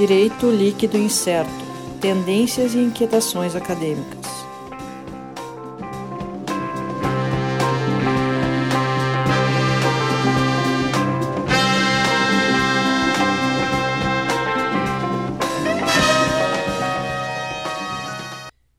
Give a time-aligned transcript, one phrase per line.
[0.00, 1.50] Direito Líquido Incerto
[2.00, 4.24] Tendências e Inquietações Acadêmicas.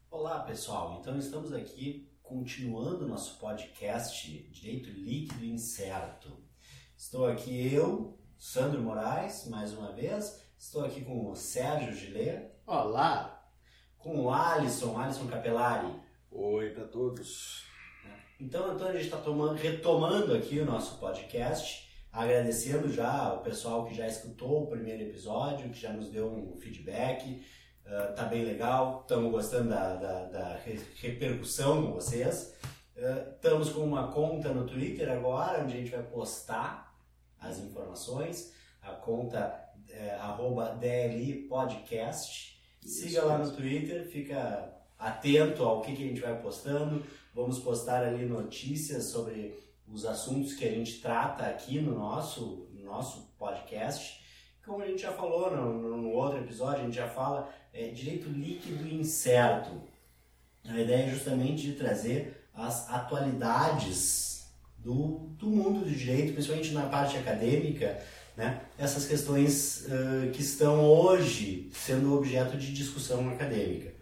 [0.09, 6.35] Olá pessoal, então estamos aqui continuando nosso podcast Direito Líquido Incerto.
[6.97, 10.49] Estou aqui eu, Sandro Moraes, mais uma vez.
[10.61, 13.43] Estou aqui com o Sérgio Gilê, Olá!
[13.97, 15.91] com o Alisson, Alisson Capelari.
[16.31, 17.65] Oi para todos.
[18.39, 19.17] Então, então a gente está
[19.59, 25.67] retomando aqui o nosso podcast, agradecendo já o pessoal que já escutou o primeiro episódio,
[25.71, 27.43] que já nos deu um feedback.
[27.83, 32.55] Uh, tá bem legal, estamos gostando da, da, da re- repercussão com vocês.
[32.95, 36.95] Uh, estamos com uma conta no Twitter agora, onde a gente vai postar
[37.39, 38.53] as informações.
[38.79, 39.60] A conta
[40.01, 42.59] é arroba DLI Podcast.
[42.83, 47.05] Siga lá no Twitter, fica atento ao que, que a gente vai postando.
[47.35, 49.53] Vamos postar ali notícias sobre
[49.87, 54.19] os assuntos que a gente trata aqui no nosso, no nosso podcast.
[54.65, 58.27] Como a gente já falou no, no outro episódio, a gente já fala é, direito
[58.27, 59.81] líquido e incerto.
[60.65, 66.87] A ideia é justamente de trazer as atualidades do, do mundo do direito, principalmente na
[66.87, 68.03] parte acadêmica,
[68.35, 68.61] né?
[68.77, 73.93] essas questões eh, que estão hoje sendo objeto de discussão acadêmica.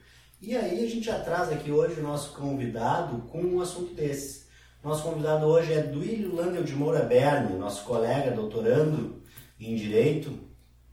[0.42, 4.48] E aí a gente traz aqui hoje o nosso convidado com um assunto desse.
[4.84, 9.22] Nosso convidado hoje é Duílio Landel de Moura Berne, nosso colega doutorando
[9.60, 10.32] em Direito.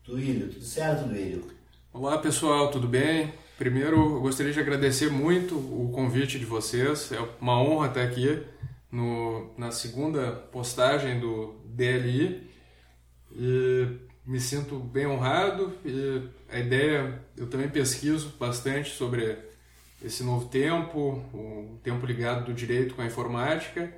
[0.05, 1.45] Duílio, tudo certo, Duílio?
[1.93, 3.33] Olá pessoal, tudo bem?
[3.57, 7.13] Primeiro, eu gostaria de agradecer muito o convite de vocês.
[7.13, 8.43] É uma honra estar aqui
[8.91, 12.51] no, na segunda postagem do DLI.
[13.39, 13.87] E
[14.27, 15.73] me sinto bem honrado.
[15.85, 19.37] E a ideia, eu também pesquiso bastante sobre
[20.03, 20.99] esse novo tempo,
[21.35, 23.93] o tempo ligado do direito com a informática.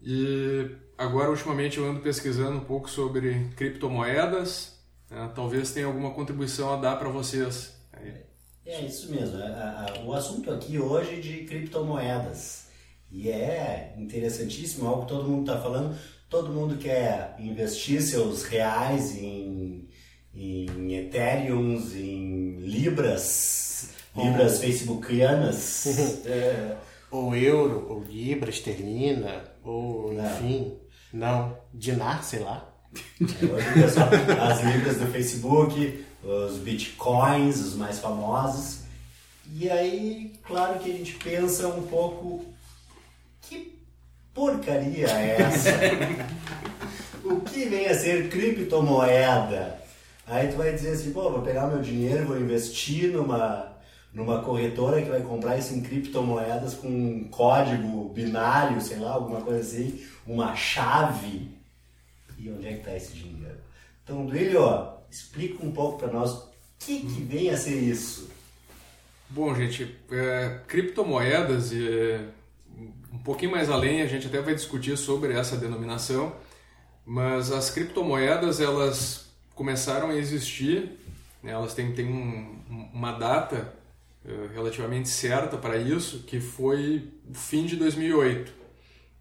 [0.00, 4.78] E agora, ultimamente, eu ando pesquisando um pouco sobre criptomoedas.
[5.10, 5.30] né?
[5.34, 7.76] Talvez tenha alguma contribuição a dar para vocês.
[8.64, 9.36] É isso mesmo.
[9.36, 12.68] a- o assunto aqui hoje é de criptomoedas.
[13.10, 15.94] E é interessantíssimo, algo que todo mundo está falando.
[16.32, 19.86] Todo mundo quer investir seus reais em,
[20.34, 25.84] em Ethereums, em Libras, Libras facebookianas.
[26.24, 26.76] É,
[27.10, 30.24] Ou euro, ou libra, esterlina, ou Não.
[30.24, 30.78] enfim.
[31.12, 32.66] Não, dinar, sei lá.
[33.20, 34.08] O pessoal,
[34.40, 38.84] as libras do Facebook, os bitcoins, os mais famosos.
[39.54, 42.42] E aí, claro que a gente pensa um pouco
[43.42, 43.81] que
[44.34, 45.70] porcaria é essa?
[47.24, 49.80] o que vem a ser criptomoeda?
[50.26, 53.76] Aí tu vai dizer assim, pô, vou pegar meu dinheiro, vou investir numa,
[54.12, 59.40] numa corretora que vai comprar isso em criptomoedas com um código binário, sei lá, alguma
[59.40, 61.50] coisa assim, uma chave.
[62.38, 63.58] E onde é que está esse dinheiro?
[64.04, 68.30] Então, Duílio, ó, explica um pouco para nós o que, que vem a ser isso.
[69.28, 72.20] Bom, gente, é, criptomoedas e
[73.12, 76.34] um pouquinho mais além a gente até vai discutir sobre essa denominação,
[77.04, 80.92] mas as criptomoedas elas começaram a existir,
[81.42, 83.74] né, elas têm, têm um- uma data
[84.24, 88.52] eh, relativamente certa para isso, que foi o fim de 2008.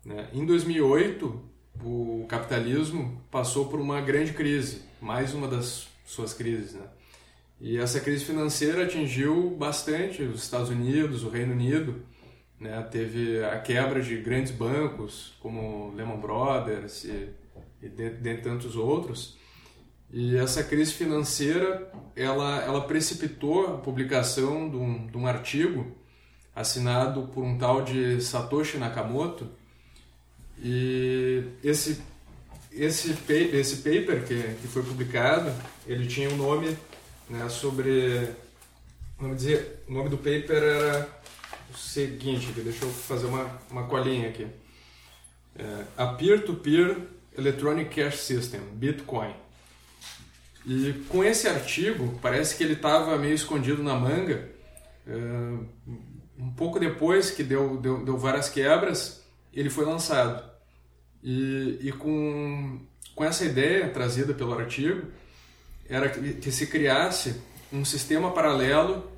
[0.06, 0.28] né.
[0.34, 1.42] Em 2008,
[1.84, 6.74] o capitalismo passou por uma grande crise, mais uma das suas crises.
[6.74, 6.86] Né?
[7.60, 12.04] E essa crise financeira atingiu bastante os Estados Unidos, o Reino Unido.
[12.62, 12.80] Né?
[12.92, 17.30] Teve a quebra de grandes bancos, como Lehman Brothers e,
[17.82, 19.36] e de- dentre tantos outros.
[20.14, 25.98] E essa crise financeira, ela, ela precipitou a publicação de um, de um artigo
[26.56, 29.50] assinado por um tal de Satoshi Nakamoto.
[30.64, 32.00] E esse,
[32.72, 35.52] esse, pa- esse paper que, que foi publicado,
[35.88, 36.78] ele tinha um nome
[37.28, 38.30] né, sobre...
[39.18, 41.21] Vamos dizer, o nome do paper era
[41.72, 44.48] o seguinte, aqui, deixa eu fazer uma, uma colinha aqui.
[45.56, 46.98] É, a Peer-to-Peer
[47.38, 49.34] Electronic Cash System, Bitcoin.
[50.66, 54.50] E com esse artigo, parece que ele estava meio escondido na manga.
[55.08, 55.82] é,
[56.38, 59.24] um pouco depois que deu, deu, deu várias quebras,
[59.54, 60.44] ele foi lançado.
[61.24, 62.80] E, e com,
[63.14, 65.08] com essa ideia trazida pelo artigo,
[65.88, 67.40] era que, que se criasse
[67.72, 69.10] um sistema paralelo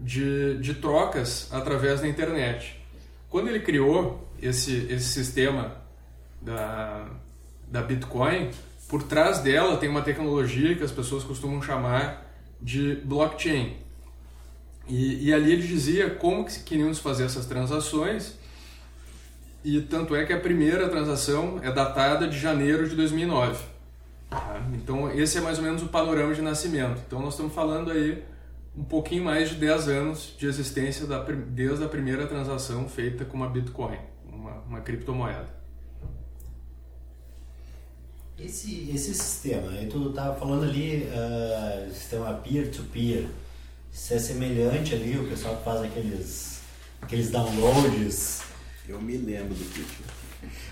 [0.00, 2.80] de, de trocas através da internet.
[3.28, 5.76] Quando ele criou esse, esse sistema
[6.40, 7.06] da,
[7.68, 8.50] da Bitcoin,
[8.88, 12.26] por trás dela tem uma tecnologia que as pessoas costumam chamar
[12.60, 13.76] de blockchain.
[14.88, 18.34] E, e ali ele dizia como que queríamos fazer essas transações
[19.62, 23.62] e tanto é que a primeira transação é datada de janeiro de 2009.
[24.30, 24.60] Tá?
[24.74, 27.00] Então esse é mais ou menos o panorama de nascimento.
[27.06, 28.22] Então nós estamos falando aí
[28.76, 33.36] um pouquinho mais de 10 anos de existência da, desde a primeira transação feita com
[33.36, 35.60] uma Bitcoin, uma, uma criptomoeda.
[38.38, 43.26] Esse, esse sistema, aí tu estava falando ali, uh, sistema peer-to-peer,
[43.92, 46.60] isso é semelhante ali, o pessoal que faz aqueles,
[47.02, 48.42] aqueles downloads.
[48.88, 49.84] Eu me lembro do que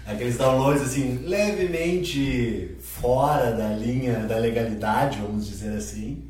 [0.07, 6.29] Aqueles downloads assim, levemente fora da linha da legalidade, vamos dizer assim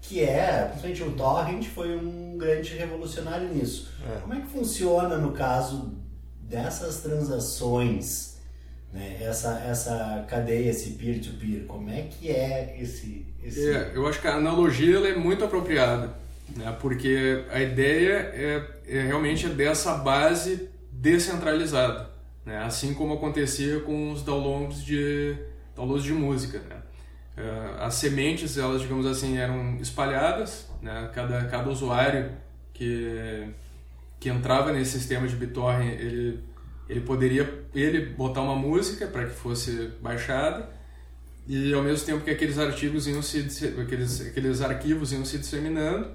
[0.00, 3.92] que é, principalmente o torrent foi um grande revolucionário nisso.
[4.08, 4.20] É.
[4.20, 5.94] Como é que funciona no caso
[6.42, 8.38] dessas transações,
[8.92, 9.18] né?
[9.20, 13.26] essa, essa cadeia, esse peer-to-peer, -peer, como é que é esse...
[13.42, 13.70] esse...
[13.70, 16.14] É, eu acho que a analogia é muito apropriada,
[16.56, 16.76] né?
[16.80, 22.10] porque a ideia é, é realmente dessa base descentralizada,
[22.44, 22.58] né?
[22.58, 25.36] assim como acontecia com os downloads de,
[25.76, 26.58] downloads de música.
[26.58, 26.76] Né?
[27.36, 31.10] Uh, as sementes, elas, digamos assim, eram espalhadas, né?
[31.14, 32.32] cada, cada usuário
[32.72, 33.48] que,
[34.18, 36.40] que entrava nesse sistema de BitTorrent, ele,
[36.88, 40.68] ele poderia ele botar uma música para que fosse baixada
[41.46, 43.40] e ao mesmo tempo que aqueles artigos iam se
[43.80, 46.08] aqueles, aqueles arquivos iam se disseminando,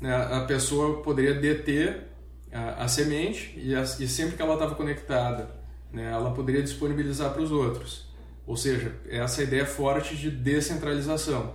[0.00, 0.14] né?
[0.14, 2.08] a pessoa poderia deter
[2.52, 5.50] a, a semente e, a, e sempre que ela estava conectada,
[5.92, 6.10] né?
[6.10, 8.09] ela poderia disponibilizar para os outros.
[8.50, 11.54] Ou seja, essa ideia forte de descentralização.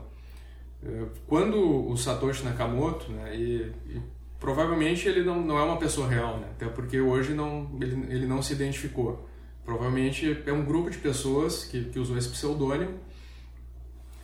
[0.82, 4.02] É, quando o Satoshi Nakamoto, né, e, e
[4.40, 8.26] provavelmente ele não, não é uma pessoa real, né, até porque hoje não, ele, ele
[8.26, 9.28] não se identificou.
[9.66, 12.98] Provavelmente é um grupo de pessoas que, que usou esse pseudônimo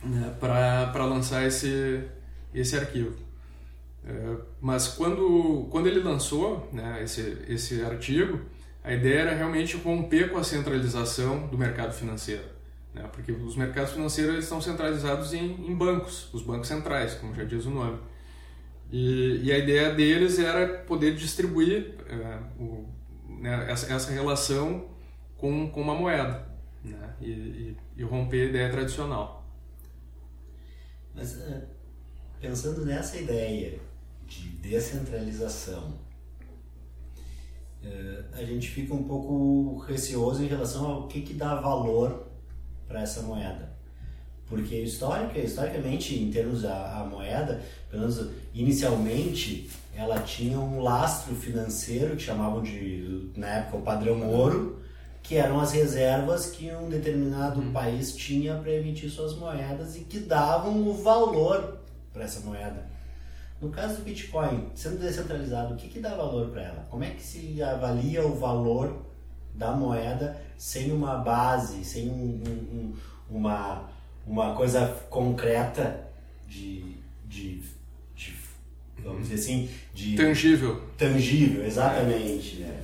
[0.02, 2.02] né, para lançar esse,
[2.54, 3.14] esse arquivo.
[4.02, 8.40] É, mas quando, quando ele lançou né, esse, esse artigo,
[8.82, 12.51] a ideia era realmente romper com a centralização do mercado financeiro.
[12.94, 13.08] Né?
[13.12, 17.44] Porque os mercados financeiros eles estão centralizados em, em bancos, os bancos centrais, como já
[17.44, 17.98] diz o nome.
[18.90, 22.86] E, e a ideia deles era poder distribuir é, o,
[23.40, 24.90] né, essa, essa, relação
[25.38, 26.46] com, com uma moeda
[26.84, 27.14] né?
[27.18, 29.50] e, e, e romper a ideia tradicional.
[31.14, 31.64] Mas é,
[32.38, 33.80] pensando nessa ideia
[34.26, 35.98] de descentralização,
[37.82, 42.31] é, a gente fica um pouco receoso em relação ao que, que dá valor
[42.92, 43.72] para essa moeda.
[44.46, 51.34] Porque histórica, historicamente, em termos da a moeda, pelo menos inicialmente, ela tinha um lastro
[51.34, 54.78] financeiro que chamavam de, na época, o padrão ouro,
[55.22, 57.72] que eram as reservas que um determinado hum.
[57.72, 61.78] país tinha para emitir suas moedas e que davam o valor
[62.12, 62.84] para essa moeda.
[63.58, 66.86] No caso do Bitcoin, sendo descentralizado, o que, que dá valor para ela?
[66.90, 69.11] Como é que se avalia o valor
[69.54, 72.94] da moeda sem uma base, sem um, um,
[73.28, 73.88] uma,
[74.26, 76.08] uma coisa concreta
[76.48, 76.96] de,
[77.26, 77.60] de,
[78.14, 78.34] de,
[79.02, 80.14] vamos dizer assim, de...
[80.16, 80.82] Tangível.
[80.96, 82.56] Tangível, exatamente.
[82.60, 82.80] Né?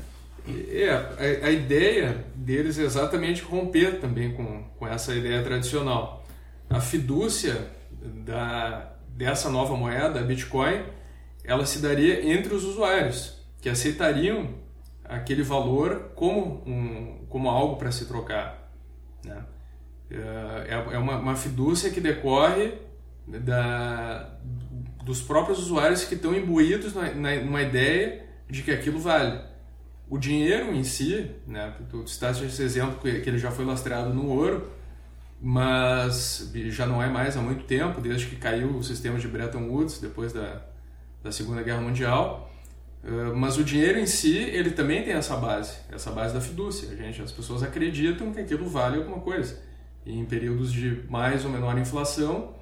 [0.71, 6.27] É, a, a, ideia deles é exatamente romper também com, com essa ideia tradicional.
[6.69, 7.71] A fidúcia
[8.25, 10.83] da, dessa nova moeda, a Bitcoin,
[11.45, 14.55] ela se daria entre os usuários, que aceitariam
[15.09, 18.71] aquele valor como, um, como algo para se trocar.
[19.25, 19.45] Né?
[20.11, 22.75] É, é uma, uma fidúcia que decorre
[23.27, 24.39] da,
[25.05, 29.41] dos próprios usuários que estão imbuídos na, na, numa ideia de que aquilo vale.
[30.09, 34.15] O dinheiro em si, né, tu citaste esse exemplo que, que ele já foi lastreado
[34.15, 34.71] no ouro,
[35.41, 39.69] mas já não é mais há muito tempo, desde que caiu o sistema de Bretton
[39.69, 40.63] Woods, depois da,
[41.23, 42.48] da Segunda Guerra Mundial.
[43.05, 46.97] Uh, mas o dinheiro em si, ele também tem essa base, essa base da fidúcia.
[46.97, 49.59] Gente, as pessoas acreditam que aquilo vale alguma coisa.
[50.05, 52.55] E em períodos de mais ou menor inflação,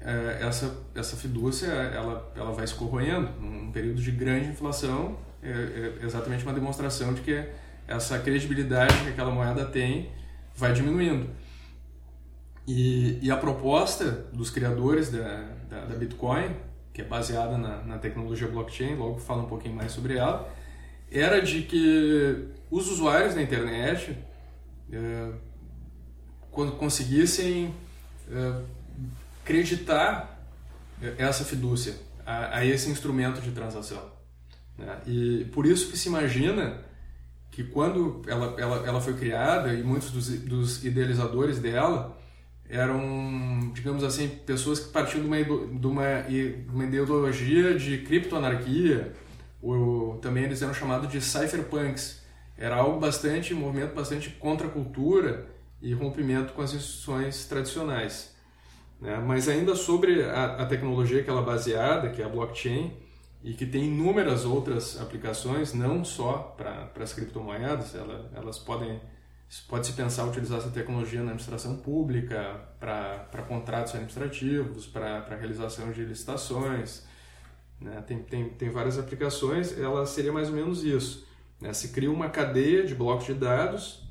[0.00, 3.28] uh, essa, essa fidúcia ela, ela vai se corroendo.
[3.40, 5.50] Num período de grande inflação, é,
[6.00, 7.44] é exatamente uma demonstração de que
[7.88, 10.10] essa credibilidade que aquela moeda tem
[10.54, 11.28] vai diminuindo.
[12.66, 16.54] E, e a proposta dos criadores da, da, da, Bitcoin,
[16.92, 20.48] que é baseada na, na tecnologia blockchain, logo falo um pouquinho mais sobre ela,
[21.10, 24.16] era de que os usuários da internet
[24.90, 25.32] é,
[26.50, 27.74] quando conseguissem
[28.30, 28.62] é,
[29.42, 30.38] acreditar
[31.18, 31.94] essa fidúcia
[32.24, 34.10] a, a, esse instrumento de transação.
[34.78, 35.00] Né?
[35.06, 36.82] E por isso que se imagina
[37.50, 42.16] que quando ela, ela, ela foi criada e muitos dos, dos idealizadores dela
[42.72, 49.12] eram, digamos assim, pessoas que partiam de uma, de uma, de uma ideologia de criptoanarquia,
[49.60, 52.22] ou também eles eram chamados de cypherpunks.
[52.56, 55.48] Era algo bastante, um movimento bastante contra a cultura
[55.82, 58.34] e rompimento com as instituições tradicionais.
[58.98, 59.22] Né?
[59.24, 62.90] Mas ainda sobre a, a tecnologia que ela é baseada, que é a blockchain,
[63.44, 68.98] e que tem inúmeras outras aplicações, não só para as criptomoedas, ela, elas podem
[69.60, 77.04] pode-se pensar utilizar essa tecnologia na administração pública, para contratos administrativos, para realização de licitações,
[77.78, 78.02] né?
[78.06, 81.26] tem, tem, tem várias aplicações, ela seria mais ou menos isso.
[81.60, 81.72] Né?
[81.74, 84.02] Se cria uma cadeia de blocos de dados,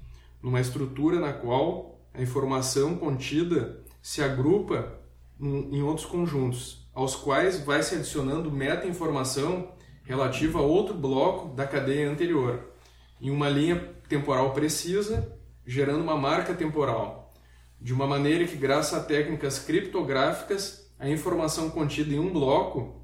[0.44, 5.00] numa estrutura na qual a informação contida se agrupa
[5.40, 9.72] em outros conjuntos, aos quais vai se adicionando meta-informação
[10.04, 12.74] relativa a outro bloco da cadeia anterior,
[13.20, 17.34] em uma linha temporal precisa, gerando uma marca temporal,
[17.80, 23.02] de uma maneira que, graças a técnicas criptográficas, a informação contida em um bloco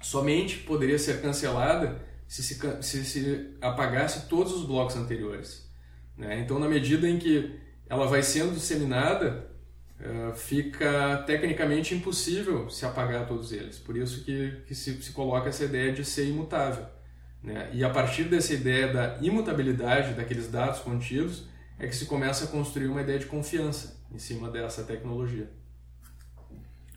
[0.00, 5.68] somente poderia ser cancelada se se, se, se apagasse todos os blocos anteriores.
[6.16, 6.40] Né?
[6.40, 9.50] Então, na medida em que ela vai sendo disseminada,
[10.00, 13.78] uh, fica tecnicamente impossível se apagar todos eles.
[13.78, 16.86] Por isso que, que se, se coloca essa ideia de ser imutável.
[17.42, 17.70] Né?
[17.72, 21.46] E a partir dessa ideia da imutabilidade daqueles dados contidos,
[21.78, 25.48] é que se começa a construir uma ideia de confiança em cima dessa tecnologia.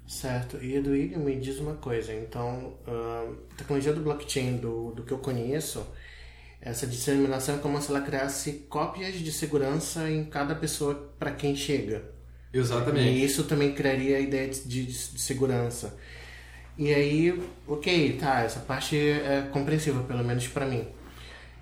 [0.07, 0.57] Certo.
[0.62, 2.13] E Eduílio, me diz uma coisa.
[2.13, 5.88] Então, a tecnologia do blockchain, do, do que eu conheço,
[6.60, 11.55] essa disseminação é como se ela criasse cópias de segurança em cada pessoa para quem
[11.55, 12.03] chega.
[12.53, 13.07] Exatamente.
[13.07, 15.98] E isso também criaria a ideia de, de, de segurança.
[16.81, 20.88] E aí, ok, tá, essa parte é compreensível, pelo menos para mim.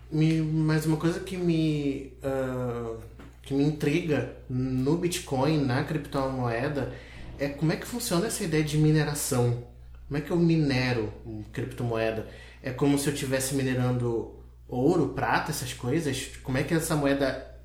[0.09, 2.97] Me, mas uma coisa que me, uh,
[3.41, 6.93] que me intriga no Bitcoin, na criptomoeda,
[7.37, 9.67] é como é que funciona essa ideia de mineração.
[10.07, 11.11] Como é que eu minero
[11.51, 12.25] criptomoeda?
[12.63, 14.33] É como se eu estivesse minerando
[14.69, 16.27] ouro, prata, essas coisas?
[16.41, 17.59] Como é que essa moeda.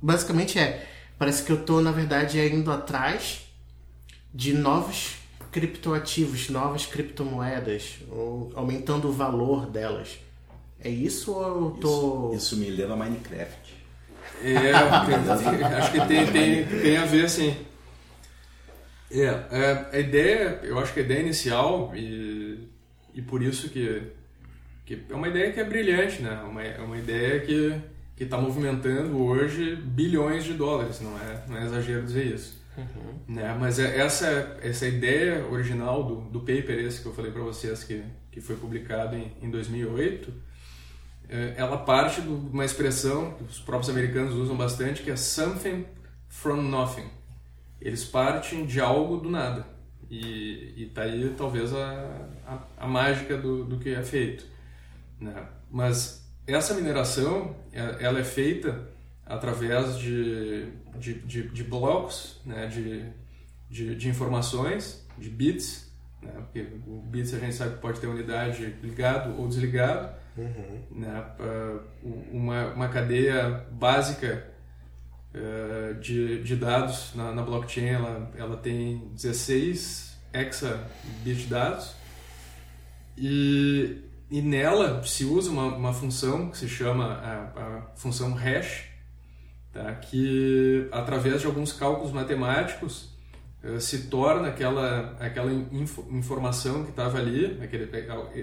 [0.00, 0.86] Basicamente é.
[1.18, 3.48] Parece que eu estou, na verdade, indo atrás
[4.32, 5.18] de novos
[5.50, 10.18] criptoativos, novas criptomoedas, ou aumentando o valor delas.
[10.80, 12.28] É isso ou eu tô.
[12.34, 13.78] Isso, isso me leva a Minecraft.
[14.42, 17.56] É, acho que tem, tem, tem a ver, sim.
[19.10, 22.68] É, é, a ideia, eu acho que a ideia inicial, e,
[23.14, 24.02] e por isso que,
[24.84, 26.40] que é uma ideia que é brilhante, né?
[26.42, 27.80] Uma, é uma ideia que
[28.18, 32.57] que está movimentando hoje bilhões de dólares, não é, não é exagero dizer isso.
[32.78, 33.34] Uhum.
[33.34, 33.56] Né?
[33.58, 37.82] Mas é essa, essa ideia original do, do paper esse que eu falei para vocês
[37.82, 40.32] que, que foi publicado em, em 2008,
[41.28, 45.84] é, ela parte de uma expressão que os próprios americanos usam bastante, que é something
[46.28, 47.08] from nothing.
[47.80, 49.66] Eles partem de algo do nada.
[50.10, 54.46] E está aí talvez a, a, a, mágica do, do que é feito.
[55.20, 55.34] Né?
[55.70, 58.88] Mas essa mineração é, ela é feita
[59.28, 63.04] através de, de, de, de blocos né, de,
[63.70, 65.92] de, de, informações, de bits,
[66.22, 70.82] né, porque o bits a gente sabe que pode ter unidade ligado ou desligado, uhum.
[70.92, 71.24] né,
[72.32, 74.46] uma, uma cadeia básica
[75.34, 81.94] uh, de, de dados na, na blockchain ela, ela tem 16 exabit dados
[83.16, 88.87] e e nela se usa uma, uma função que se chama a, a função hash,
[89.72, 89.94] tá?
[89.94, 93.16] que através de alguns cálculos matemáticos
[93.62, 97.88] uh, se torna aquela, aquela info, informação que estava ali, aquele,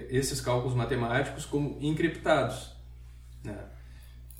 [0.09, 2.75] esses cálculos matemáticos, como encriptados.
[3.43, 3.57] Né?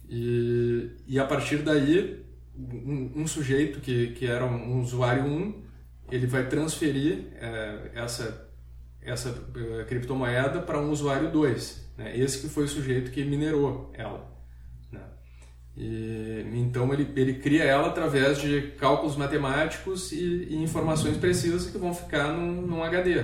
[0.09, 2.23] E, e a partir daí,
[2.55, 5.63] um, um, sujeito que, que era um usuário 1,
[6.11, 8.45] ele vai transferir uh, essa
[9.05, 11.93] essa uh, criptomoeda para um usuário 2.
[11.97, 12.17] Né?
[12.17, 14.34] Esse que foi o sujeito que minerou ela.
[15.77, 21.77] E, então ele, ele cria ela através de cálculos matemáticos e, e informações precisas que
[21.77, 23.23] vão ficar num, num HD,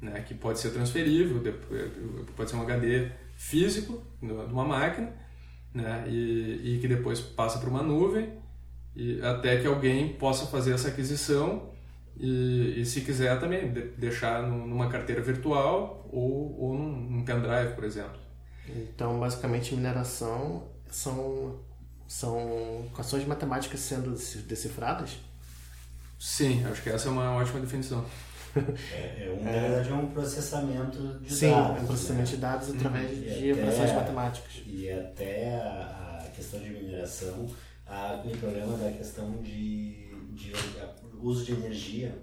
[0.00, 0.20] né?
[0.26, 1.42] que pode ser transferível,
[2.36, 5.12] pode ser um HD físico de uma máquina,
[5.74, 6.04] né?
[6.06, 8.38] e, e que depois passa para uma nuvem,
[8.94, 11.70] e até que alguém possa fazer essa aquisição
[12.18, 17.74] e, e, se quiser também de, deixar numa carteira virtual ou, ou num, num pendrive,
[17.74, 18.18] por exemplo.
[18.68, 21.60] Então, basicamente, mineração são,
[22.10, 24.10] são equações matemáticas sendo
[24.48, 25.18] decifradas?
[26.18, 28.04] Sim, acho que essa é uma ótima definição.
[28.92, 31.68] É, é, um, na verdade, é um processamento de Sim, dados.
[31.68, 32.34] Sim, é um processamento né?
[32.34, 34.62] de dados através e de operações matemáticas.
[34.66, 37.48] E até a, a questão de mineração,
[37.86, 40.52] a, o problema da questão de de
[41.22, 42.18] uso de energia.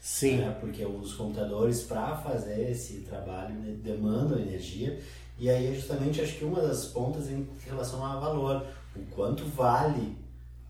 [0.00, 0.38] Sim.
[0.38, 0.56] Né?
[0.58, 4.98] Porque os computadores, para fazer esse trabalho, né, demandam energia.
[5.38, 8.66] E aí, justamente, acho que uma das pontas em relação a valor.
[9.00, 10.16] O quanto vale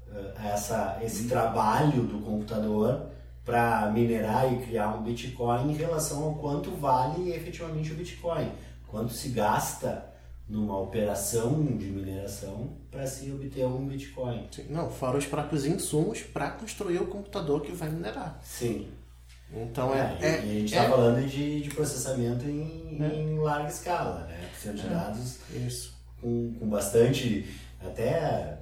[0.08, 3.06] uh, essa, esse trabalho do computador
[3.44, 8.50] para minerar e criar um Bitcoin em relação ao quanto vale efetivamente o Bitcoin.
[8.86, 10.06] Quanto se gasta
[10.48, 14.46] numa operação de mineração para se obter um Bitcoin.
[14.50, 14.66] Sim.
[14.70, 18.38] Não, fora os próprios insumos para construir o computador que vai minerar.
[18.42, 18.88] Sim.
[19.52, 20.16] Então é.
[20.20, 23.14] É, é e a gente está é- falando de, de processamento em, É.
[23.14, 24.48] em larga escala, né?
[24.58, 25.94] Sendo de dados Isso.
[26.20, 27.46] com, com bastante,
[27.80, 28.58] até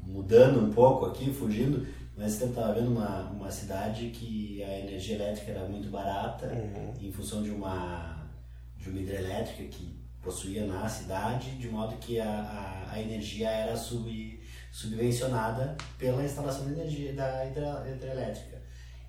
[0.00, 5.16] mudando um pouco aqui, fugindo, mas eu estava vendo uma, uma cidade que a energia
[5.16, 6.94] elétrica era muito barata Uhum.
[7.00, 8.28] em função de uma,
[8.76, 12.26] de uma hidrelétrica que possuía na cidade, de modo que a,
[12.88, 14.40] a, a energia era sub,
[14.72, 18.62] subvencionada pela instalação de energia da hidra- hidrelétrica.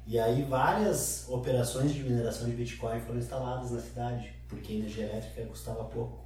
[0.08, 5.06] E aí várias operações de mineração de Bitcoin foram instaladas na cidade, porque a energia
[5.06, 6.26] elétrica custava pouco.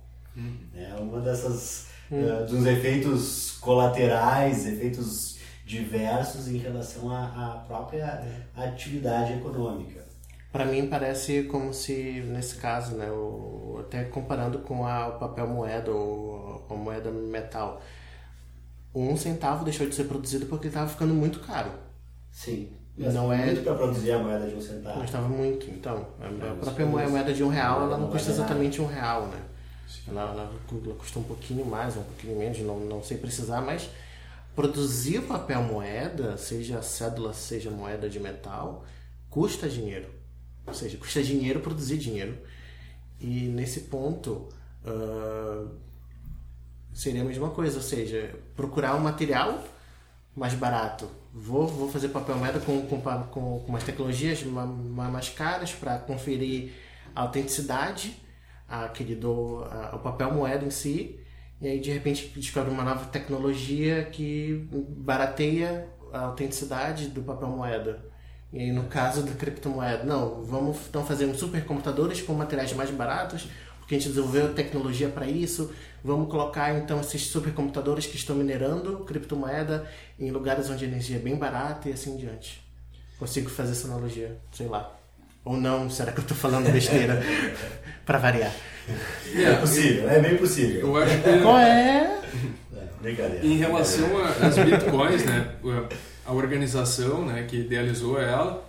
[0.75, 8.23] É uma dessas eh, dos efeitos colaterais, efeitos diversos em relação à, à própria
[8.55, 10.07] atividade econômica.
[10.51, 15.47] Para mim parece como se, nesse caso, né, o, até comparando com a, o papel
[15.47, 17.79] moeda ou a moeda metal,
[18.95, 21.71] um centavo deixou de ser produzido porque estava ficando muito caro.
[22.31, 22.69] Sim.
[22.97, 25.01] Não Mas é- muito para produzir a moeda de um centavo.
[25.01, 25.69] Custava muito.
[25.69, 28.87] Então, a, a própria moeda, moeda de um real, ela não Não custa exatamente um
[28.87, 29.39] real, né?
[30.07, 33.89] Ela, ela ela custa um pouquinho mais, um pouquinho menos, não, não sei precisar, mas
[34.55, 38.85] produzir papel moeda, seja cédula, seja moeda de metal,
[39.29, 40.09] custa dinheiro.
[40.67, 42.37] Ou seja, custa dinheiro produzir dinheiro.
[43.19, 44.47] E nesse ponto,
[44.85, 45.65] ah,
[46.93, 49.63] seria a mesma coisa, ou seja, procurar um material
[50.35, 51.09] mais barato.
[51.33, 55.71] Vou, vou fazer papel moeda com, com, com, com umas tecnologias ma- ma- mais caras
[55.73, 56.71] para conferir
[57.15, 58.15] a autenticidade
[58.69, 61.19] aquele do, a- o papel moeda em si.
[61.61, 68.05] E aí, de repente, descobre uma nova tecnologia que barateia a autenticidade do papel moeda.
[68.51, 72.89] E aí, no caso da criptomoeda, não, vamos então fazer uns supercomputadores com materiais mais
[72.89, 73.47] baratos,
[73.79, 75.71] porque a gente desenvolveu tecnologia para isso.
[76.03, 81.19] Vamos colocar então esses supercomputadores que estão minerando criptomoeda em lugares onde a energia é
[81.19, 82.63] bem barata e assim diante.
[83.19, 84.98] Consigo fazer essa analogia, sei lá.
[85.43, 87.21] Ou não, será que eu estou falando besteira?
[88.09, 88.51] para variar.
[89.35, 90.81] É possível, é bem possível.
[90.81, 92.19] Eu acho que Qual é?
[93.03, 94.09] É, em relação
[94.41, 95.55] às bitcoins, né,
[96.25, 98.67] a organização, né, que idealizou ela,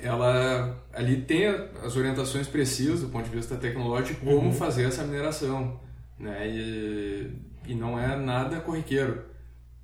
[0.00, 1.48] ela ali tem
[1.84, 5.78] as orientações precisas do ponto de vista tecnológico como fazer essa mineração,
[6.18, 7.32] né, e,
[7.66, 9.24] e não é nada corriqueiro,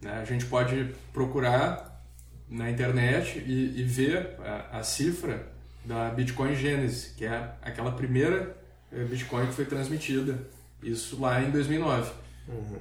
[0.00, 2.00] né, a gente pode procurar
[2.48, 5.53] na internet e, e ver a, a cifra
[5.84, 8.56] da Bitcoin Genesis, que é aquela primeira
[8.92, 10.38] eh, Bitcoin que foi transmitida,
[10.82, 12.12] isso lá em 2009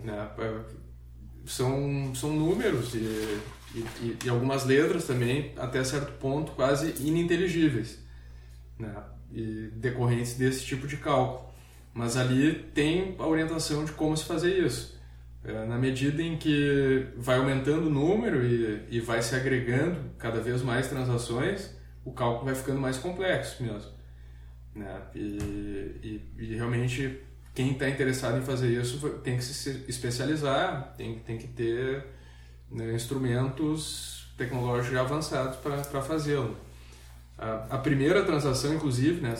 [0.04, 0.30] né?
[0.38, 0.60] É,
[1.46, 2.98] São, são números e,
[3.76, 8.00] e, e- e algumas letras também, até certo ponto, quase ininteligíveis,
[8.80, 8.94] né?
[9.32, 11.50] e decorrentes desse tipo de cálculo.
[11.94, 15.00] Mas ali tem a orientação de como se fazer isso.
[15.44, 20.40] É, na medida em que vai aumentando o número e, e vai se agregando cada
[20.40, 21.73] vez mais transações,
[22.06, 23.92] o cálculo vai ficando mais complexo mesmo.
[24.76, 25.02] Né?
[25.14, 25.20] E,
[26.04, 27.22] e, e realmente
[27.54, 32.06] quem está interessado em fazer isso tem que se especializar, tem, tem que ter
[32.72, 36.58] né, instrumentos tecnológicos avançados para fazê-lo.
[37.38, 39.36] A, a primeira transação, inclusive, né,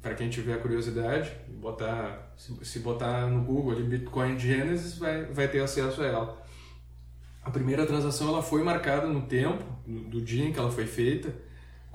[0.00, 5.48] para quem tiver curiosidade, botar, se, se botar no Google ali Bitcoin Genesis, vai, vai
[5.48, 6.46] ter acesso a ela.
[7.42, 10.86] A primeira transação ela foi marcada no tempo, do, do dia em que ela foi
[10.86, 11.34] feita,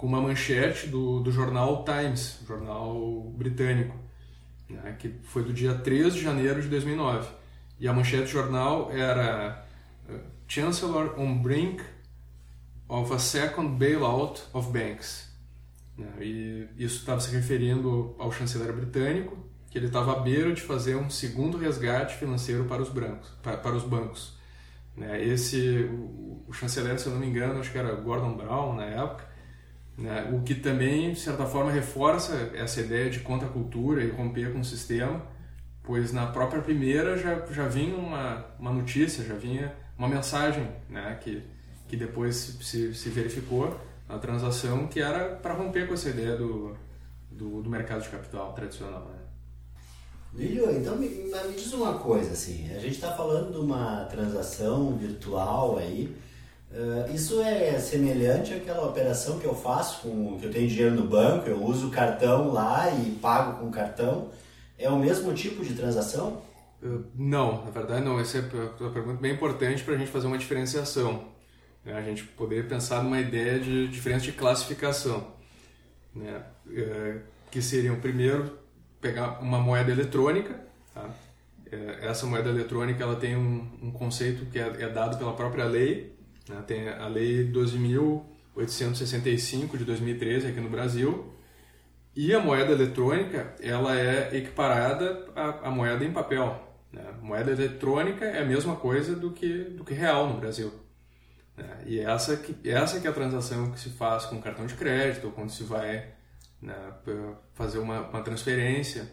[0.01, 3.95] com uma manchete do, do jornal Times, jornal britânico,
[4.67, 7.29] né, que foi do dia 3 de janeiro de 2009.
[7.79, 9.63] E a manchete do jornal era
[10.09, 11.83] uh, Chancellor on brink
[12.89, 15.31] of a second bailout of banks.
[15.95, 19.37] Né, E isso estava se referindo ao chanceler britânico,
[19.69, 23.55] que ele estava à beira de fazer um segundo resgate financeiro para os, brancos, para,
[23.55, 24.35] para os bancos.
[24.97, 28.73] Né, Esse, o, o chanceler, se eu não me engano, acho que era Gordon Brown
[28.73, 29.30] na época,
[29.97, 34.59] né, o que também, de certa forma, reforça essa ideia de contracultura e romper com
[34.59, 35.21] o sistema,
[35.83, 41.17] pois na própria primeira já, já vinha uma, uma notícia, já vinha uma mensagem né,
[41.21, 41.43] que,
[41.87, 46.75] que depois se, se verificou na transação, que era para romper com essa ideia do,
[47.29, 49.05] do, do mercado de capital tradicional.
[49.05, 49.21] Né?
[50.33, 54.95] Lílio, então me, me diz uma coisa, assim, a gente está falando de uma transação
[54.95, 56.15] virtual aí,
[56.71, 61.05] Uh, isso é semelhante àquela operação que eu faço com que eu tenho dinheiro no
[61.05, 64.29] banco, eu uso o cartão lá e pago com o cartão.
[64.77, 66.41] É o mesmo tipo de transação?
[66.81, 68.17] Uh, não, na verdade não.
[68.19, 68.41] Essa é
[68.79, 71.25] uma pergunta bem importante para a gente fazer uma diferenciação.
[71.83, 71.93] Né?
[71.93, 75.27] A gente poder pensar numa ideia de diferença de classificação.
[76.15, 76.41] Né?
[76.65, 77.19] Uh,
[77.51, 78.57] que seriam, primeiro,
[79.01, 80.57] pegar uma moeda eletrônica.
[80.93, 81.09] Tá?
[82.01, 86.15] Essa moeda eletrônica ela tem um, um conceito que é, é dado pela própria lei,
[86.51, 86.63] né?
[86.67, 91.33] Tem a Lei 12.865 de 2013 aqui no Brasil.
[92.13, 96.61] E a moeda eletrônica ela é equiparada à, à moeda em papel.
[96.91, 97.05] Né?
[97.21, 100.73] Moeda eletrônica é a mesma coisa do que, do que real no Brasil.
[101.55, 101.83] Né?
[101.85, 105.27] E essa que, essa que é a transação que se faz com cartão de crédito,
[105.27, 106.11] ou quando se vai
[106.61, 106.75] né,
[107.53, 109.09] fazer uma, uma transferência.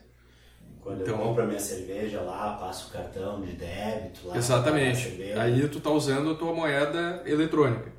[0.83, 4.37] Quando então, eu compro a minha cerveja lá, passo o cartão de débito lá.
[4.37, 5.23] Exatamente.
[5.33, 7.93] Aí tu tá usando a tua moeda eletrônica.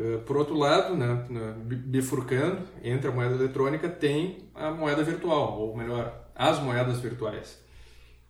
[0.00, 1.26] Eh, por outro lado, né,
[1.60, 7.60] bifurcando entre a moeda eletrônica, tem a moeda virtual, ou melhor, as moedas virtuais.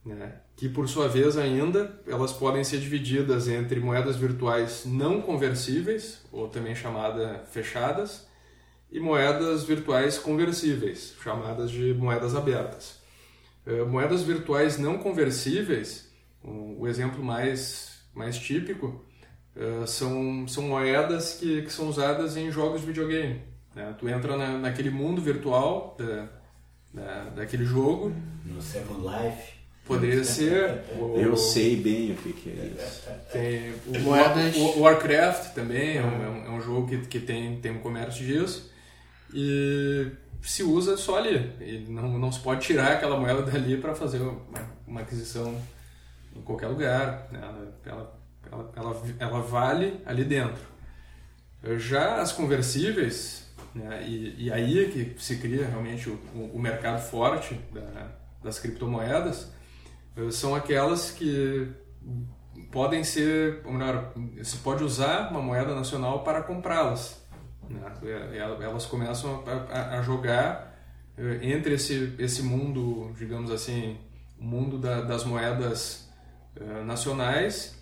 [0.04, 6.24] Né, que por sua vez ainda elas podem ser divididas entre moedas virtuais não conversíveis,
[6.33, 8.26] ou também chamadas fechadas,
[8.90, 12.99] e moedas virtuais conversíveis, chamadas de moedas abertas.
[13.66, 16.10] Eh, moedas virtuais não conversíveis,
[16.42, 19.04] o exemplo mais, mais típico,
[19.54, 23.42] uh, são, são moedas que, que são usadas em jogos de videogame.
[23.74, 23.94] Né?
[23.98, 26.28] Tu entra na, naquele mundo virtual da,
[26.92, 28.14] da, daquele jogo.
[28.44, 29.60] No Second Life.
[29.84, 30.82] Poderia ser.
[30.98, 33.02] O, Eu sei bem o que, que é isso.
[33.32, 34.56] Tem o, Moedas...
[34.56, 38.72] o Warcraft também é um, é um, jogo que, que tem, tem um comércio disso.
[39.32, 40.10] E
[40.42, 41.87] se usa só ali.
[41.88, 44.40] Não, não se pode tirar aquela moeda dali para fazer uma,
[44.87, 45.61] uma, aquisição
[46.35, 47.29] em qualquer lugar.
[47.31, 47.40] Né?
[47.42, 48.20] Ela,
[48.53, 50.62] ela, ela, ela, vale ali dentro.
[51.76, 54.05] Já as conversíveis, né?
[54.07, 56.18] e, e aí é que se cria realmente o,
[56.55, 58.11] o mercado forte da,
[58.42, 59.50] das criptomoedas,
[60.16, 61.70] eh, são aquelas que
[62.70, 67.19] podem ser, ou melhor, se pode usar uma moeda nacional para comprá-las.
[67.70, 67.80] Né?
[68.02, 70.76] É, é, elas começam a, a, jogar
[71.16, 73.96] é, entre esse, esse mundo, digamos assim,
[74.38, 76.09] o mundo da, das moedas
[76.85, 77.78] nacionais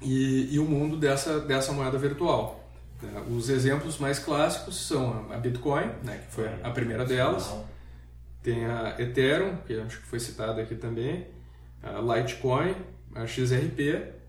[0.00, 2.64] e, e, o mundo dessa, dessa moeda virtual.
[3.02, 3.22] Né?
[3.28, 7.52] Os exemplos mais clássicos são a Bitcoin, né, que foi a primeira delas,
[8.40, 11.26] tem a Ethereum, que acho que foi citada aqui também,
[11.82, 12.74] a Litecoin,
[13.14, 14.19] a XRP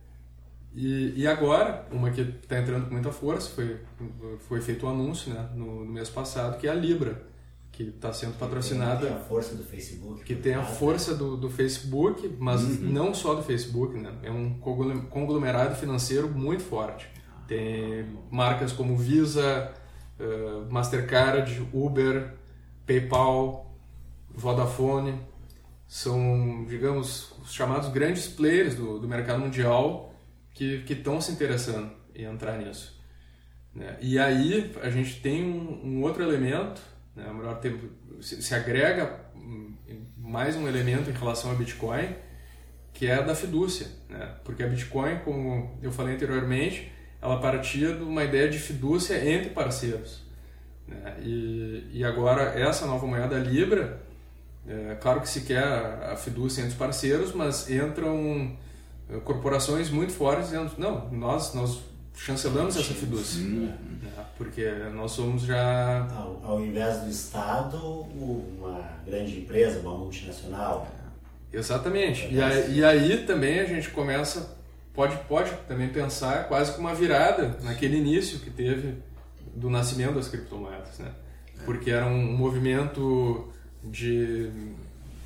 [0.73, 3.77] e, e agora, uma que está entrando com muita força, foi,
[4.47, 7.21] foi feito o um anúncio né, no, no, mês passado, que é a Libra,
[7.71, 9.01] que está sendo patrocinada.
[9.01, 10.23] Que tem a força do Facebook.
[10.23, 12.89] Que tem a força do, do Facebook, mas uhum.
[12.89, 14.13] não só do Facebook, né?
[14.23, 14.53] É um
[15.09, 17.09] conglomerado financeiro muito forte.
[17.47, 19.73] Tem marcas como Visa,
[20.17, 22.33] uh, Mastercard, Uber,
[22.85, 23.75] PayPal,
[24.33, 25.19] Vodafone,
[25.85, 30.10] são, digamos, os chamados grandes players do, do mercado mundial
[30.85, 32.99] que estão se interessando em entrar nisso.
[33.73, 33.97] Né?
[34.01, 36.81] E aí a gente tem um, um outro elemento,
[37.15, 37.31] né?
[37.33, 37.87] melhor tempo,
[38.21, 39.19] se, se, agrega
[40.17, 42.15] mais um elemento em relação a Bitcoin,
[42.93, 43.87] que é da fidúcia.
[44.09, 44.35] Né?
[44.43, 49.49] Porque a Bitcoin, como eu falei anteriormente, ela partia de uma ideia de fidúcia entre
[49.51, 50.21] parceiros.
[50.87, 51.15] Né?
[51.21, 54.01] E, e agora essa nova moeda Libra,
[54.67, 58.57] é, claro que se quer a fidúcia entre os parceiros, mas entram
[59.23, 61.79] corporações muito fortes dizendo não nós nós
[62.15, 63.77] chancelamos essa fidúcia né?
[64.37, 70.87] porque nós somos já ao, ao, invés do estado uma grande empresa uma multinacional.
[71.53, 72.27] Exatamente.
[72.31, 74.57] E aí, e aí também a gente começa
[74.93, 78.95] pode pode também pensar quase que uma virada naquele início que teve
[79.55, 81.11] do nascimento das criptomoedas né?
[81.65, 83.47] Porque era um movimento
[83.83, 84.49] de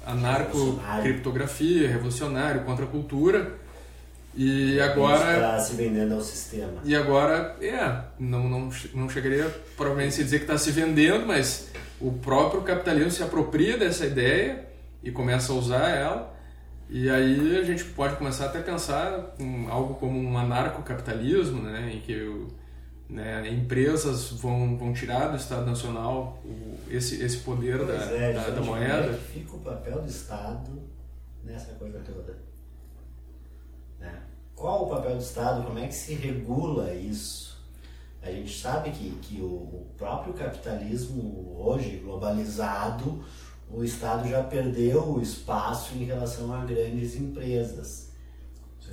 [0.06, 3.65] anarco criptografia revolucionário contra a cultura
[4.36, 5.34] e agora.
[5.34, 6.82] Está se vendendo ao sistema.
[6.84, 11.70] E agora, é, não, não, não chegaria provavelmente a dizer que está se vendendo, mas
[12.00, 14.68] o próprio capitalismo se apropria dessa ideia
[15.02, 16.36] e começa a usar ela.
[16.90, 21.94] E aí a gente pode começar até a pensar em algo como um anarcocapitalismo, né,
[21.96, 22.46] em que
[23.10, 28.50] né, empresas vão, vão tirar do Estado Nacional o, esse, esse poder da, é, da,
[28.50, 29.08] da moeda.
[29.08, 30.72] É fica o papel do Estado
[31.44, 32.36] nessa coisa toda?
[34.00, 34.22] Né?
[34.56, 35.64] Qual o papel do Estado?
[35.64, 37.46] Como é que se regula isso?
[38.22, 43.24] A gente sabe que, que o, próprio capitalismo hoje, globalizado,
[43.70, 48.12] o Estado já perdeu o espaço em relação a grandes empresas.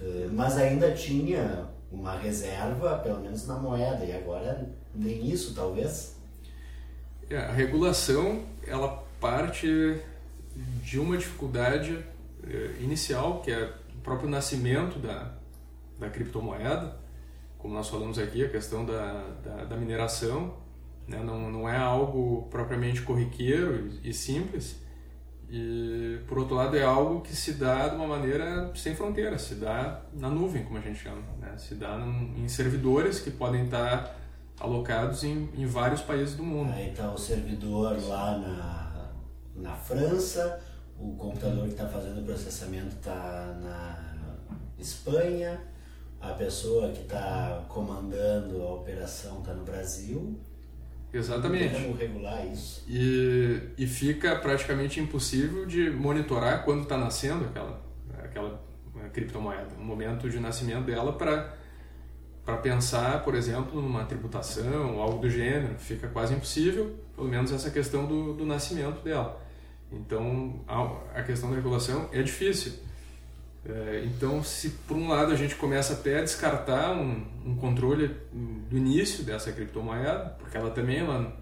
[0.00, 6.16] Eh, mas ainda tinha uma reserva, pelo menos na moeda, e agora nem isso, talvez.
[7.28, 10.00] É, a regulação, ela parte
[10.82, 12.04] de uma dificuldade
[12.44, 15.32] eh, inicial, que é próprio nascimento da,
[15.98, 16.96] da criptomoeda,
[17.58, 20.54] como nós falamos aqui, a questão da, da, da mineração,
[21.06, 21.22] né?
[21.22, 24.82] não, não é algo propriamente corriqueiro e, e simples,
[25.54, 29.56] e, por outro lado, é algo que se dá de uma maneira sem fronteiras, se
[29.56, 31.54] dá na nuvem, como a gente chama, né?
[31.58, 34.16] se dá num, em servidores que podem estar
[34.58, 36.72] alocados em, em vários países do mundo.
[36.72, 39.12] Aí está o servidor lá na,
[39.54, 40.58] na França,
[41.02, 44.14] o computador que está fazendo o processamento está na
[44.78, 45.60] Espanha,
[46.20, 50.38] a pessoa que está comandando a operação está no Brasil.
[51.12, 51.74] Exatamente.
[51.74, 52.84] Como regular isso?
[52.88, 57.82] E, e fica praticamente impossível de monitorar quando está nascendo aquela,
[58.22, 58.62] aquela
[58.96, 61.60] eh, criptomoeda, o momento de nascimento dela para
[62.44, 67.70] para pensar, por exemplo, numa tributação, algo do gênero, fica quase impossível, pelo menos essa
[67.70, 69.40] questão do, do nascimento dela.
[69.92, 72.72] Então, a, questão da regulação é difícil.
[73.64, 78.08] É, então, se por um lado a gente começa até a descartar um, um, controle
[78.32, 81.36] do início dessa criptomoeda, porque ela também ela,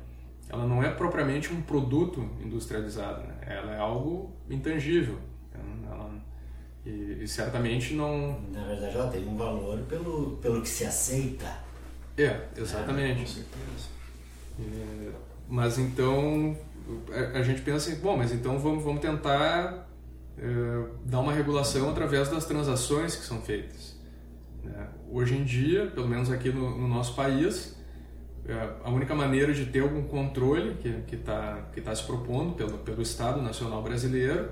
[0.48, 3.36] ela não é propriamente um produto industrializado, né?
[3.46, 5.18] ela é algo intangível.
[5.54, 6.10] Ela,
[6.84, 8.40] e, e, certamente não.
[8.52, 11.58] Na verdade, ela tem um valor pelo, pelo que se aceita.
[12.18, 13.20] É, exatamente.
[13.20, 14.00] É, com certeza.
[14.58, 16.56] É, mas então
[17.34, 19.88] a, gente pensa assim, bom, mas então vamos, vamos tentar
[20.38, 23.98] eh, dar uma regulação através das transações que são feitas.
[24.62, 24.88] Né?
[25.10, 27.76] Hoje em dia, pelo menos aqui no, no nosso país,
[28.46, 30.74] eh, a única maneira de ter algum controle
[31.06, 34.50] que está que tá se propondo pelo, pelo Estado Nacional Brasileiro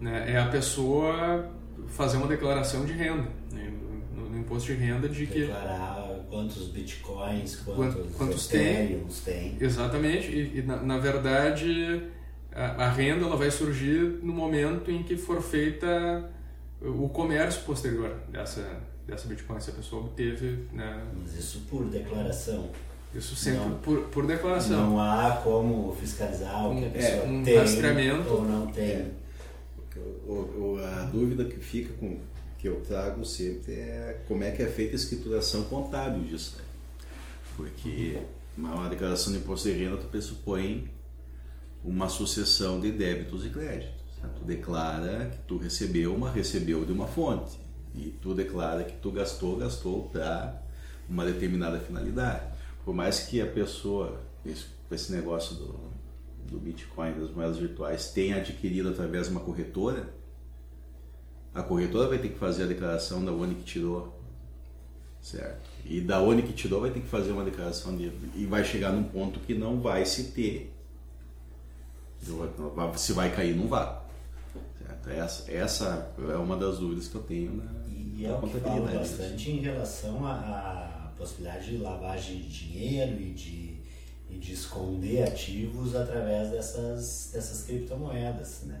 [0.00, 1.50] né, é a pessoa
[1.88, 3.72] fazer uma declaração de renda, né,
[4.14, 5.50] no, no, imposto de renda de que...
[6.30, 9.04] Quantos bitcoins, quantos, quantos tem.
[9.24, 9.56] tem.
[9.60, 12.08] Exatamente, e, e na, na verdade
[12.52, 16.30] a, a renda ela vai surgir no momento em que for feita
[16.80, 20.66] o comércio posterior dessa, dessa Bitcoin, se a pessoa obteve.
[20.72, 21.06] Né?
[21.16, 22.70] Mas isso por declaração.
[23.14, 24.90] Isso sempre não, por, por declaração.
[24.90, 28.84] Não há como fiscalizar o que a é, pessoa é, um tem ou não tem.
[28.84, 29.10] É.
[30.26, 32.18] O, o, a dúvida que fica com
[32.60, 36.56] que eu trago sempre é como é que é feita a escrituração contábil disso.
[36.58, 36.64] Né?
[37.56, 38.18] Porque
[38.56, 40.90] uma declaração de imposto de renda tu pressupõe
[41.82, 44.00] uma sucessão de débitos e créditos.
[44.36, 47.58] Tu declara que tu recebeu, uma recebeu de uma fonte.
[47.94, 50.62] E tu declara que tu gastou, gastou para
[51.08, 52.44] uma determinada finalidade.
[52.84, 55.80] Por mais que a pessoa, com esse negócio do,
[56.50, 60.19] do Bitcoin, das moedas virtuais, tenha adquirido através de uma corretora,
[61.54, 64.20] a corretora vai ter que fazer a declaração da onde que tirou,
[65.20, 65.68] certo?
[65.84, 68.92] E da onde que tirou vai ter que fazer uma declaração de, e vai chegar
[68.92, 70.72] num ponto que não vai se ter
[72.96, 73.98] se vai cair, não vai.
[74.78, 75.10] Certo?
[75.10, 78.90] Essa, essa é uma das dúvidas que eu tenho na, e é o que fala
[78.90, 83.78] bastante em relação à, possibilidade de lavagem de dinheiro e de,
[84.30, 88.80] e de esconder ativos através dessas, dessas criptomoedas, né?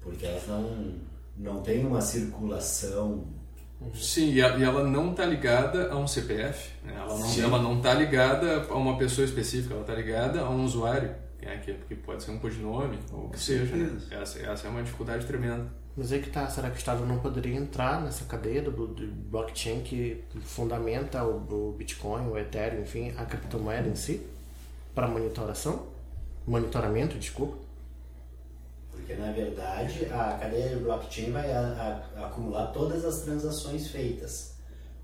[0.00, 0.94] Porque elas não,
[1.36, 3.24] não têm uma circulação
[3.92, 6.94] Sim, e ela não está ligada a um CPF, né?
[6.96, 10.64] ela não ela não está ligada a uma pessoa específica, ela está ligada a um
[10.64, 13.76] usuário é, que, que pode ser um codinome, ou o que seja.
[13.76, 13.98] Né?
[14.10, 15.66] Essa, essa é uma dificuldade tremenda.
[15.96, 19.06] Mas aí que tá, será que o Estado não poderia entrar nessa cadeia do, do
[19.06, 24.26] blockchain que fundamenta o, o, Bitcoin, o Ethereum, enfim, a criptomoeda em si,
[24.94, 25.86] para monitoração?
[26.46, 27.56] Monitoramento, desculpa.
[29.04, 34.54] Porque na verdade a cadeia do blockchain vai a, a, acumular todas as transações feitas,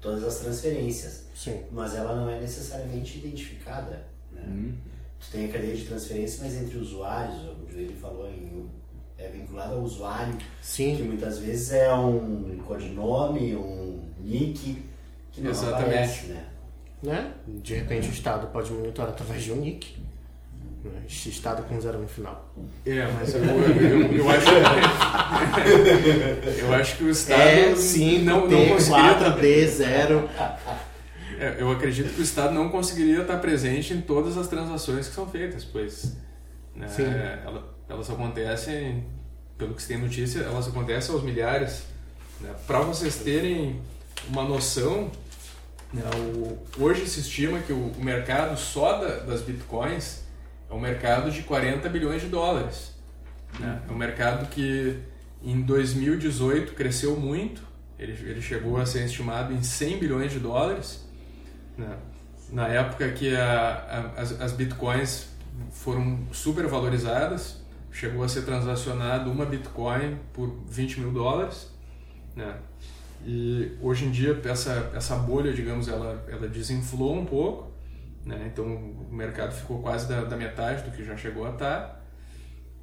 [0.00, 1.24] todas as transferências.
[1.34, 1.64] Sim.
[1.70, 4.04] Mas ela não é necessariamente identificada.
[4.32, 4.42] Né?
[4.46, 7.36] Hum tu tem a cadeia de transferência, mas entre usuários,
[7.72, 8.68] ele falou em
[9.18, 10.96] é vinculado ao usuário, Sim.
[10.96, 14.82] que muitas vezes é um codinome, um nick
[15.30, 15.84] que não Exatamente.
[15.84, 16.46] aparece, né?
[17.02, 17.34] né?
[17.46, 19.94] De repente o Estado pode monitorar através de um nick.
[20.82, 21.02] Né?
[21.06, 22.50] Estado com zero no final.
[22.86, 24.48] É, mas eu, eu, eu acho
[26.58, 30.28] eu acho que o Estado é, sim, não, não conseguiria 4D0
[31.38, 35.14] É, eu acredito que o Estado não conseguiria estar presente em todas as transações que
[35.14, 36.16] são feitas, pois
[36.74, 39.04] né, elas, elas acontecem,
[39.58, 41.82] pelo que se tem notícia, elas acontecem aos milhares.
[42.40, 42.54] Né?
[42.66, 43.82] Para vocês terem
[44.28, 45.10] uma noção,
[45.92, 50.29] né, o, hoje se estima que o, o mercado só da, das bitcoins
[50.70, 52.94] é um mercado de 40 bilhões de dólares.
[53.58, 53.82] Né?
[53.88, 54.98] É um mercado que
[55.42, 57.62] em 2018 cresceu muito
[57.98, 61.04] Ele, ele chegou a ser estimado em 100 bilhões de dólares,
[61.76, 61.96] né?
[62.52, 65.28] na época que a, a, as, as bitcoins
[65.72, 71.68] foram super valorizadas, chegou a ser transacionado uma bitcoin por 20 mil dólares,
[72.34, 72.56] né?
[73.24, 77.69] E hoje em dia essa essa bolha, digamos, ela ela desinflou um pouco,
[78.24, 78.50] né?
[78.52, 82.00] Então o mercado ficou quase da, da metade do que já chegou a estar.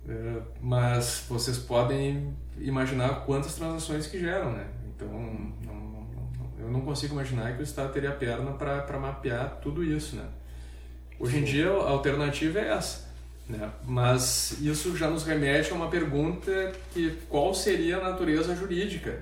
[0.08, 4.67] É, mas vocês podem imaginar quantas transações que geram, né?
[4.95, 6.08] Então não, não,
[6.60, 10.26] eu não consigo imaginar que o Estado teria perna para mapear tudo isso, né?
[11.19, 13.08] Hoje em dia a alternativa é essa.
[13.50, 13.71] Né?
[13.86, 19.21] Mas isso já nos remete a uma pergunta que qual seria a natureza jurídica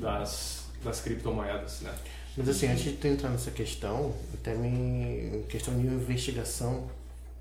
[0.00, 1.92] das, das criptomoedas, né?
[2.36, 6.88] Mas assim, antes de tu entrar nessa questão, até me questão de investigação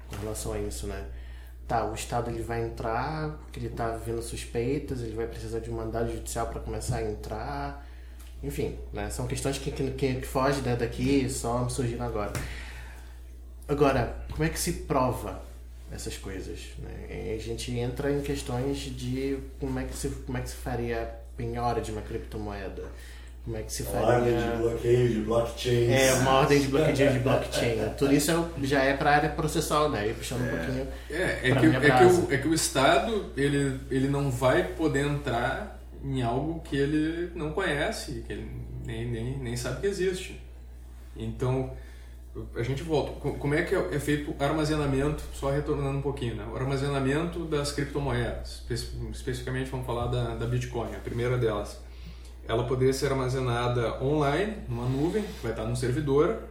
[0.07, 1.05] com relação a isso, né?
[1.67, 5.71] Tá, o Estado ele vai entrar porque ele está vendo suspeitas, ele vai precisar de
[5.71, 7.87] um mandado judicial para começar a entrar,
[8.43, 9.09] enfim, né?
[9.09, 12.33] São questões que, que, que fogem né, daqui só me surgiram agora.
[13.67, 15.41] Agora, como é que se prova
[15.91, 16.59] essas coisas?
[16.79, 17.33] Né?
[17.35, 21.01] A gente entra em questões de como é que se, como é que se faria
[21.01, 21.05] a
[21.37, 22.83] penhora de uma criptomoeda.
[23.43, 24.07] Como é que se faria.
[24.07, 25.91] Ordem de bloqueio de blockchain.
[25.91, 27.75] É, uma ordem de bloqueio de blockchain.
[27.97, 30.07] Tudo isso é, já é para a área processual, né?
[30.09, 30.87] E puxando um pouquinho.
[31.09, 35.05] É, é, que, é, que o, é que o Estado ele, ele não vai poder
[35.05, 38.49] entrar em algo que ele não conhece, que ele
[38.85, 40.41] nem, nem, nem sabe que existe.
[41.15, 41.71] Então,
[42.55, 43.11] a gente volta.
[43.11, 46.45] Como é que é feito o armazenamento, só retornando um pouquinho, né?
[46.51, 51.79] o armazenamento das criptomoedas, especificamente vamos falar da, da Bitcoin, a primeira delas.
[52.47, 56.43] Ela poderia ser armazenada online, numa nuvem, que vai estar no servidor,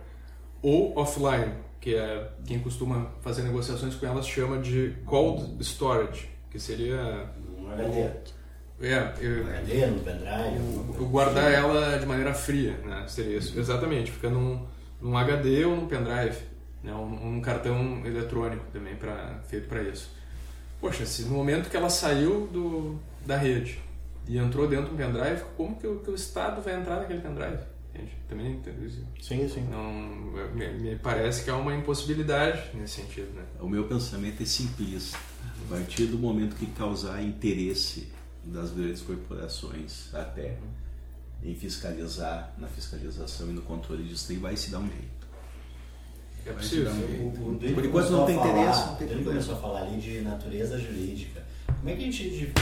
[0.63, 6.59] ou offline, que é quem costuma fazer negociações com elas chama de cold storage, que
[6.59, 7.27] seria
[7.59, 8.11] um HD.
[8.81, 10.97] É, eu, um HD, no pendrive.
[10.99, 13.05] Eu guardar ela de maneira fria, né?
[13.07, 13.59] Seria isso.
[13.59, 14.67] Exatamente, fica num
[15.03, 16.39] num HD ou num pendrive,
[16.83, 16.95] né?
[16.95, 20.11] um, um cartão eletrônico também pra, feito para isso.
[20.81, 23.81] Poxa, se no momento que ela saiu do, da rede
[24.29, 27.21] e entrou dentro de um pendrive, como que o, que o Estado vai entrar naquele
[27.21, 27.59] pendrive?
[27.95, 28.61] Gente, também
[29.21, 29.67] Sim, sim.
[29.71, 29.93] Não,
[30.55, 33.35] me, me, parece que há uma impossibilidade nesse sentido.
[33.35, 33.45] Né?
[33.61, 35.19] O meu pensamento é simplista.
[35.67, 38.09] A partir do momento que causar interesse
[38.45, 40.57] das grandes corporações até
[41.45, 45.23] em fiscalizar, na fiscalização e no controle disso, daí vai se dar um jeito.
[46.47, 46.91] É possível.
[46.91, 47.75] Um jeito.
[47.75, 50.79] Por enquanto não tem falar, interesse, não tem Ele começou a falar ali de natureza
[50.79, 51.45] jurídica.
[51.67, 52.53] Como é que a gente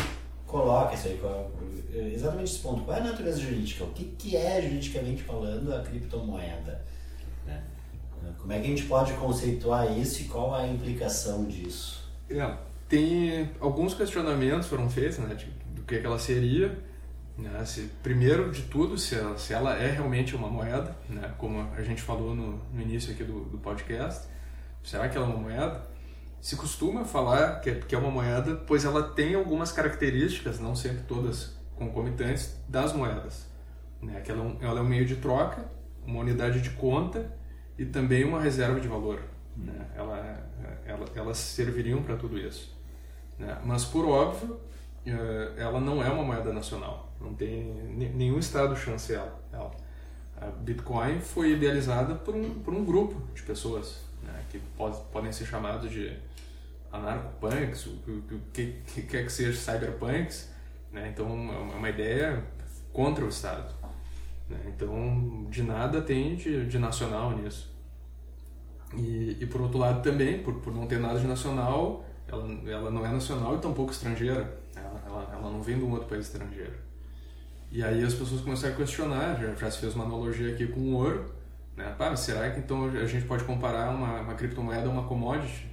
[0.51, 1.19] coloca isso aí?
[1.19, 1.51] Qual,
[1.93, 2.83] exatamente esse ponto.
[2.83, 3.85] Qual é a natureza jurídica?
[3.85, 6.85] O que, que é, juridicamente falando, a criptomoeda?
[7.47, 7.63] Né?
[8.39, 12.09] Como é que a gente pode conceituar isso e qual a implicação disso?
[12.29, 12.57] É,
[12.89, 16.79] tem alguns questionamentos foram feitos né, de, do que, que ela seria
[17.41, 17.65] né?
[17.65, 21.33] Se, primeiro de tudo, se ela, se ela é realmente uma moeda, né?
[21.39, 24.29] como a gente falou no, no início aqui do, do podcast,
[24.85, 25.83] será que ela é uma moeda?
[26.41, 30.75] Se costuma falar que é, que é uma moeda, pois ela tem algumas características, não
[30.75, 33.47] sempre todas concomitantes, das moedas.
[34.01, 34.21] Né?
[34.21, 35.65] Que ela, é ela é um meio de troca,
[36.07, 37.31] uma unidade de conta
[37.79, 39.23] e também uma reserva de valor.
[39.57, 39.87] Né?
[39.95, 40.51] Ela,
[40.87, 42.75] ela, elas serviriam para tudo isso.
[43.39, 43.59] Né?
[43.65, 44.59] Mas, por óbvio,
[45.05, 47.13] eh, ela não é uma moeda nacional.
[47.21, 47.65] Não tem
[48.15, 49.71] nenhum estado chancela ela.
[50.41, 55.31] A Bitcoin foi idealizada por um, por um grupo de pessoas né, que pode, podem
[55.33, 56.17] ser chamados de
[56.93, 57.99] anarcopunks, o,
[58.53, 60.51] que, que quer que seja cyberpunks.
[60.93, 61.11] Né?
[61.13, 62.43] Então é uma ideia
[62.93, 63.73] contra o Estado.
[64.49, 64.59] Né?
[64.69, 67.71] Então de nada tem de, de nacional nisso.
[68.97, 72.91] E, e, por outro lado também, por, por não ter nada de nacional, ela, ela
[72.91, 74.59] não é nacional e tampouco estrangeira.
[74.75, 76.75] Ela, ela, ela não vem de um outro país estrangeiro.
[77.71, 80.81] E aí as pessoas começaram a questionar, já, já se fez uma analogia aqui com
[80.81, 81.33] o ouro,
[81.77, 81.95] né?
[82.17, 85.70] Será que então a gente pode comparar uma, uma criptomoeda a uma commodity?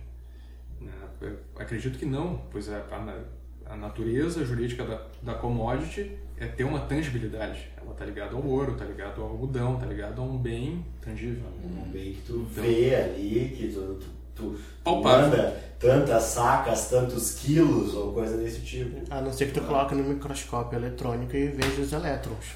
[1.56, 6.80] Acredito que não, pois a, a, a natureza jurídica da, da commodity é ter uma
[6.82, 7.70] tangibilidade.
[7.82, 11.50] Ela está ligada ao ouro, está ligada ao algodão, está ligada a um bem tangível.
[11.64, 14.00] Um bem que tu então, vê ali, que tu,
[14.36, 19.02] tu tu, manda tantas sacas, tantos quilos ou coisa desse tipo.
[19.10, 22.56] A não ser que tu coloque no microscópio eletrônico e veja os elétrons.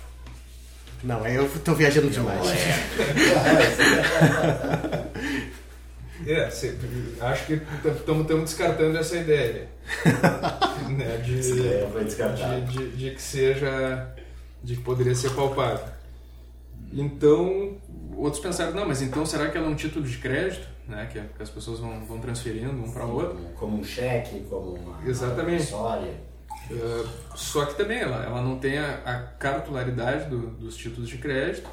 [1.03, 2.47] Não, aí eu tô viajando demais.
[2.47, 2.77] É,
[6.51, 6.75] cê,
[7.19, 9.67] acho que estamos descartando essa ideia.
[10.89, 11.43] né, de,
[11.91, 12.61] foi descartada.
[12.61, 14.13] de, de, de que seja.
[14.63, 15.85] de que poderia ser palpável.
[16.93, 17.77] Então,
[18.15, 20.67] outros pensaram, não, mas então será que ela é um título de crédito?
[20.87, 23.37] Né, que, que as pessoas vão, vão transferindo um para o outro?
[23.55, 25.63] Como um cheque, como uma Exatamente.
[25.63, 26.13] história.
[26.69, 31.17] Uh, só que também ela, ela não tem a, a cartularidade do, dos títulos de
[31.17, 31.69] crédito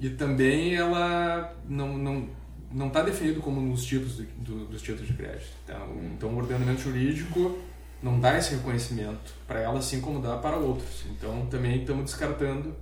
[0.00, 2.28] e também ela não, não,
[2.72, 5.52] não está definido como nos títulos do, do, dos títulos de crédito.
[5.64, 7.58] Então, então o ordenamento jurídico
[8.02, 11.04] não dá esse reconhecimento para ela assim como dá para outros.
[11.10, 12.74] Então também estamos descartando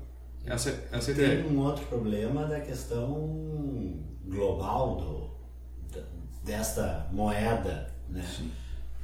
[0.44, 1.46] essa, essa Tem ideia.
[1.46, 6.00] um outro problema da questão global do,
[6.44, 8.24] desta moeda, né?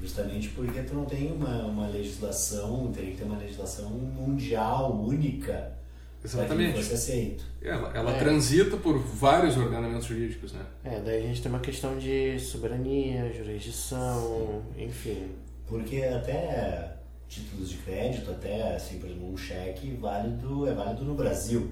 [0.01, 5.79] Justamente porque tu não tem uma, uma legislação, teria que ter uma legislação mundial única
[6.23, 6.77] Exatamente.
[6.77, 7.45] fosse aceito.
[7.63, 8.19] Ela, ela É.
[8.19, 10.65] transita por vários ordenamentos jurídicos, né?
[10.85, 15.29] É, daí a gente tem uma questão de soberania, jurisdição, enfim.
[15.67, 16.97] Porque até
[17.29, 21.71] títulos de crédito, até assim, por exemplo, um cheque válido é válido no Brasil.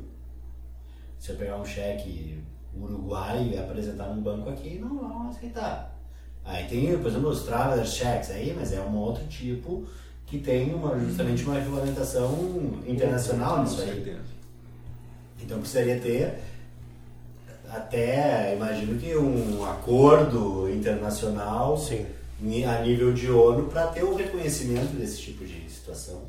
[1.19, 2.39] Se eu pegar um cheque
[2.75, 5.99] uruguaio e apresentar num banco aqui, não vão aceitar.
[6.45, 9.85] Aí tem, por exemplo, os traveler checks aí, mas é um outro tipo
[10.25, 12.33] que tem uma, justamente uma regulamentação
[12.87, 14.17] internacional nisso aí.
[15.43, 16.35] Então precisaria ter
[17.71, 22.07] até, imagino que um acordo internacional Sim.
[22.67, 26.23] a nível de ONU para ter o reconhecimento desse tipo de situação.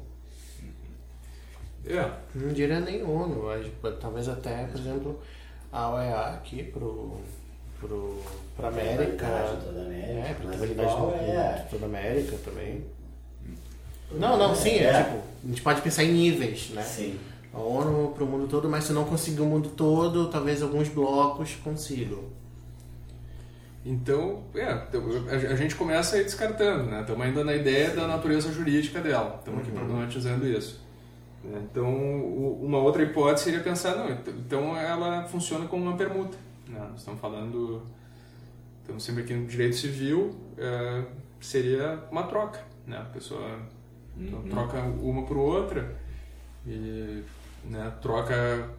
[1.85, 3.65] É, Não diria nem ONU, mas
[3.99, 5.19] talvez até, por exemplo,
[5.71, 7.17] a OEA aqui pro,
[7.79, 8.21] pro,
[8.57, 9.25] pra América.
[9.65, 11.67] Toda a América, É, pra mas trabalhidade igual de é.
[11.69, 12.83] toda a América também.
[14.11, 15.03] Não, não, sim, é, É.
[15.03, 16.83] tipo, a gente pode pensar em níveis, né?
[16.83, 17.17] Sim.
[17.53, 21.55] A ONU pro mundo todo, mas se não conseguir o mundo todo, talvez alguns blocos
[21.63, 22.23] consigam.
[23.85, 27.01] Então, é, a a gente começa aí descartando, né?
[27.01, 29.35] Estamos ainda na ideia da natureza jurídica dela.
[29.39, 30.81] Estamos aqui problematizando isso.
[31.43, 31.61] né?
[31.71, 36.37] Então, o- uma outra hipótese seria pensar, não, ent- então ela funciona como uma permuta.
[36.67, 36.77] Né?
[36.91, 37.81] Nós estamos falando,
[38.81, 41.03] estamos sempre aqui no direito civil, é,
[41.39, 42.97] seria uma troca, né?
[42.97, 43.57] A pessoa
[44.17, 45.95] então, troca uma por outra
[46.67, 47.23] e
[47.63, 48.69] né, troca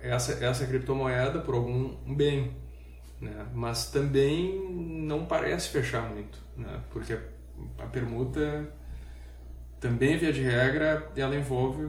[0.00, 2.52] essa, essa criptomoeda por algum um bem.
[3.20, 3.46] Né?
[3.52, 4.58] Mas também
[5.06, 6.80] não parece fechar muito, né?
[6.90, 7.18] porque a,
[7.84, 8.66] a permuta
[9.78, 11.88] também, via de regra, ela envolve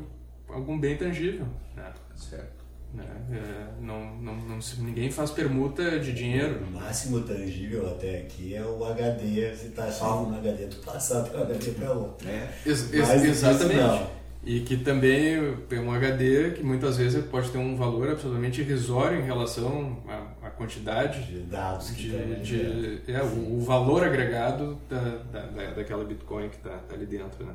[0.49, 1.45] algum bem tangível.
[1.75, 1.91] Né?
[2.15, 2.61] Certo.
[2.93, 3.05] Né?
[3.31, 6.61] É, não, não, não se- ninguém faz permuta de dinheiro.
[6.65, 9.55] O máximo tangível até aqui é o HD.
[9.55, 12.27] Se tá salvo no HD, tu passa até o HD para outro.
[12.27, 12.49] É.
[12.65, 14.03] Ex- ex- do exatamente.
[14.43, 19.19] E que também tem um HD que muitas vezes pode ter um valor absolutamente irrisório
[19.19, 24.81] em relação à, à quantidade De dados que de, de- é, o, o valor agregado
[24.89, 24.99] da,
[25.31, 27.45] da, da- daquela Bitcoin que está ali dentro.
[27.45, 27.53] Né?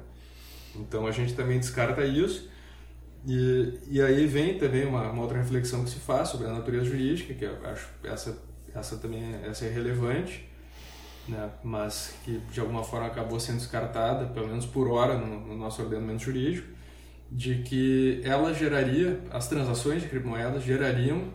[0.76, 2.48] Então a gente também descarta isso.
[3.26, 6.84] E, e aí vem também uma, uma outra reflexão que se faz sobre a natureza
[6.84, 8.38] jurídica, que eu acho essa,
[8.72, 10.48] essa também é- essa é relevante,
[11.28, 11.50] né?
[11.64, 15.82] mas que de alguma forma acabou sendo descartada, pelo menos por hora, no, no nosso
[15.82, 16.75] ordenamento jurídico,
[17.30, 21.32] de que ela geraria, as transações de criptomoedas gerariam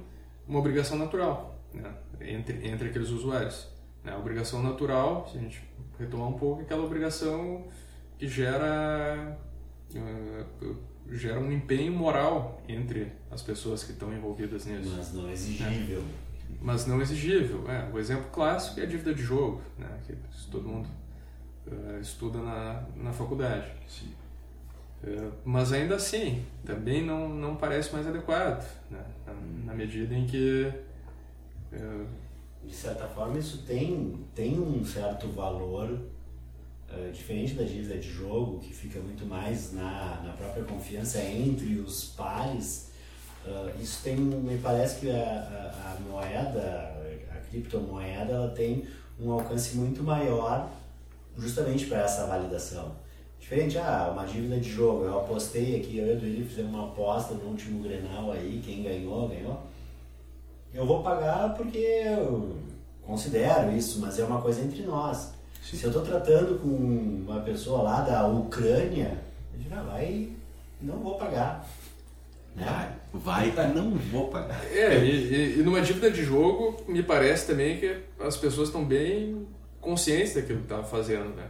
[0.47, 1.93] uma obrigação natural né?
[2.21, 3.67] entre, entre aqueles usuários.
[4.03, 4.11] Né?
[4.11, 5.61] A obrigação natural, se a gente
[5.99, 7.65] retomar um pouco, é aquela obrigação
[8.17, 9.37] que gera,
[9.93, 10.45] eh,
[11.11, 16.03] gera um empenho moral entre as pessoas que estão envolvidas nisso Mas não exigível.
[16.61, 17.69] mas não exigível.
[17.69, 20.15] É, o exemplo clássico é a dívida de jogo, né, que
[20.51, 20.87] todo mundo
[21.67, 23.71] eh, estuda na, na faculdade.
[23.87, 24.21] Eh,
[25.43, 29.33] mas ainda assim, também não, não parece mais adequado, né, na,
[29.65, 30.71] na medida em que
[31.71, 32.05] eh,
[32.63, 35.99] De certa forma, isso tem, tem um certo valor
[36.89, 41.79] eh, diferente da dívida de jogo, que fica muito mais na, na própria confiança entre
[41.79, 42.91] os pares.
[43.45, 46.95] eh, isso tem, me parece que a, a, a moeda,
[47.31, 48.85] a criptomoeda, ela tem
[49.19, 50.69] um alcance muito maior
[51.37, 52.95] justamente para essa validação.
[53.41, 56.85] Diferente, ah, uma dívida de jogo, eu apostei aqui, eu e o Edu fizemos uma
[56.85, 59.59] aposta no último Grenal aí, quem ganhou, ganhou.
[60.73, 62.55] Eu vou pagar porque eu
[63.01, 65.33] considero isso, mas é uma coisa entre nós.
[65.61, 69.19] Se eu estou tratando com uma pessoa lá da Ucrânia,
[69.53, 70.29] eu digo, ah, vai,
[70.79, 71.67] não vou pagar.
[72.55, 72.95] Né?
[73.13, 74.63] Vai, vai, não vou pagar.
[74.71, 78.85] É, e, e- e numa dívida de jogo, me parece também que as pessoas estão
[78.85, 79.45] bem
[79.81, 81.47] conscientes daquilo que estão fazendo, né?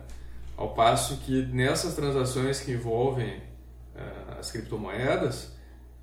[0.58, 3.42] Ao passo que nessas transações que envolvem
[3.96, 5.56] eh, as criptomoedas,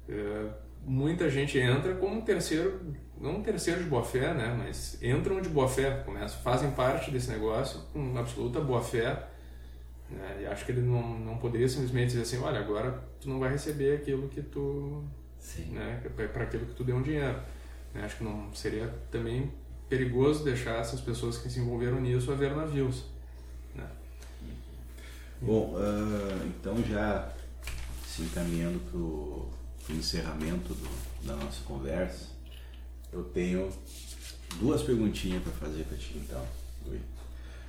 [0.08, 0.46] eh,
[0.84, 2.80] muita gente entra como um terceiro,
[3.20, 4.54] não um terceiro de boa fé, né?
[4.58, 9.28] Mas entram de boa fé, começam, fazem parte desse negócio com absoluta boa fé.
[10.10, 10.38] Né?
[10.42, 13.50] E acho que ele não, não poderia simplesmente dizer assim, olha, agora tu não vai
[13.50, 15.04] receber aquilo que tu
[15.38, 15.72] Sim.
[15.72, 16.00] né,
[16.32, 17.38] para aquilo que tu deu um dinheiro.
[17.94, 18.02] Né?
[18.04, 19.52] Acho que não seria também
[19.88, 23.04] perigoso deixar essas pessoas que se envolveram nisso a ver navios.
[25.40, 27.32] Bom, uh, então já
[28.04, 29.48] se encaminhando para o
[29.90, 32.26] encerramento do, da nossa conversa,
[33.12, 33.70] eu tenho
[34.58, 36.44] duas perguntinhas para fazer para ti então.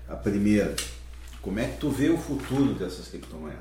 [0.08, 0.76] A primeira,
[1.42, 3.60] como é que tu vê o futuro dessas criptomoedas?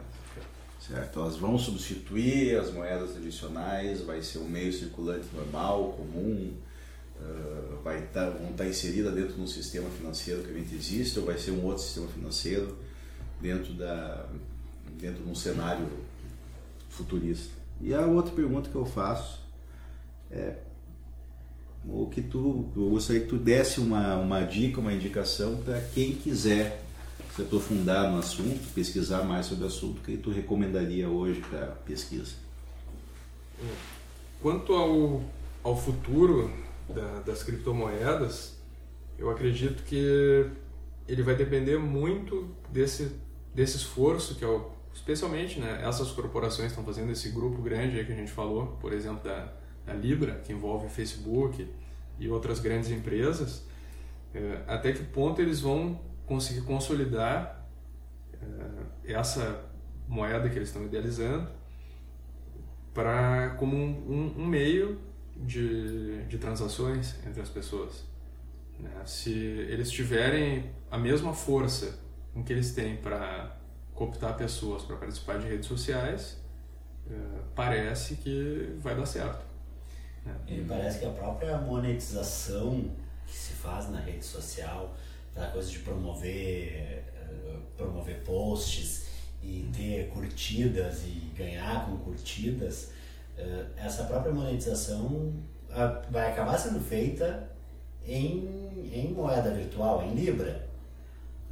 [0.80, 1.20] Certo?
[1.20, 6.56] Elas vão substituir as moedas tradicionais, vai ser um meio circulante normal, comum,
[7.20, 11.18] uh, vai tá, vão estar tá inseridas dentro de um sistema financeiro que realmente existe
[11.18, 12.87] ou vai ser um outro sistema financeiro
[13.40, 14.26] dentro, da,
[14.98, 15.86] dentro de um cenário
[16.88, 17.52] futurista?
[17.80, 19.40] E a outra pergunta que eu faço
[20.30, 20.56] é
[21.86, 26.14] o que tu, eu gostaria que tu desse uma, uma dica, uma indicação para quem
[26.14, 26.82] quiser
[27.34, 31.66] se aprofundar no assunto, pesquisar mais sobre o assunto, o que tu recomendaria hoje para
[31.86, 32.34] pesquisa?
[34.42, 35.22] Quanto ao,
[35.62, 36.50] ao futuro
[36.88, 38.56] da, das criptomoedas,
[39.18, 40.46] eu acredito que
[41.06, 43.12] ele vai depender muito desse,
[43.58, 48.06] desse esforço que é o, especialmente né, essas corporações estão fazendo esse grupo grande aí
[48.06, 49.52] que a gente falou, por exemplo da,
[49.84, 51.68] da Libra, que envolve Facebook
[52.20, 53.66] e outras grandes empresas,
[54.32, 57.68] é, até que ponto eles vão conseguir consolidar
[58.32, 59.68] é, essa
[60.06, 61.50] moeda que eles estão idealizando
[62.94, 65.00] para como um, um, um meio
[65.36, 68.04] de, de transações entre as pessoas.
[68.78, 68.90] Né?
[69.04, 73.56] Se eles tiverem a mesma força com que eles têm para
[73.94, 76.38] cooptar pessoas para participar de redes sociais,
[77.10, 77.14] é,
[77.54, 79.44] parece que vai dar certo.
[80.24, 80.34] Né?
[80.46, 82.90] E parece que a própria monetização
[83.26, 84.94] que se faz na rede social,
[85.30, 87.02] aquela coisa de promover, é,
[87.76, 89.08] promover posts
[89.42, 92.90] e ter curtidas e ganhar com curtidas,
[93.36, 95.32] eh, essa própria monetização
[96.10, 97.48] vai acabar sendo feita
[98.04, 100.67] em, em moeda virtual, em Libra.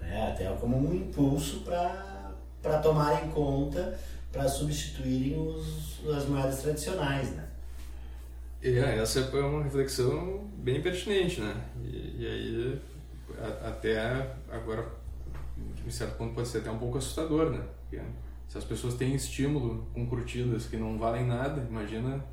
[0.07, 0.31] Né?
[0.33, 3.99] Até como um impulso para tomar em conta,
[4.33, 7.31] para substituírem os, as moedas tradicionais.
[7.33, 7.45] Né?
[8.63, 11.55] É, essa é uma reflexão bem pertinente, né?
[11.85, 12.83] E, e aí,
[13.39, 14.87] a, até agora,
[15.87, 17.63] em certo ponto, pode ser até um pouco assustador, né?
[17.83, 18.03] Porque,
[18.49, 22.25] se as pessoas têm estímulo com curtidas que não valem nada, imagina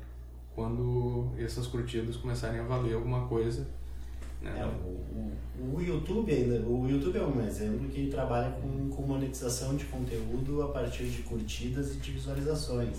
[0.54, 3.66] quando essas curtidas começarem a valer alguma coisa.
[4.44, 4.60] Né?
[4.60, 9.02] É, o, o, o, YouTube ainda, o YouTube é um exemplo que trabalha com, com
[9.02, 12.98] monetização de conteúdo a partir de curtidas e de visualizações.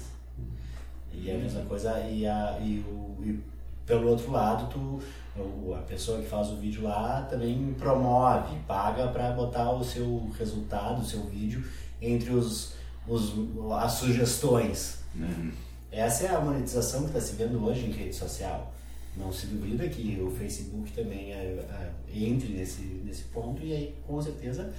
[1.13, 3.39] E é a mesma coisa, e, a, e, o, e
[3.85, 9.31] pelo outro lado, tu, a pessoa que faz o vídeo lá também promove, paga para
[9.31, 11.63] botar o seu resultado, o seu vídeo
[12.01, 12.75] entre os
[13.07, 13.33] os,
[13.79, 14.99] as sugestões.
[15.15, 15.51] Uhum.
[15.91, 18.73] Essa é a monetização que está se vendo hoje em rede social.
[19.17, 23.95] Não se duvida que o Facebook também é, é, entre nesse, nesse ponto e aí
[24.05, 24.73] com certeza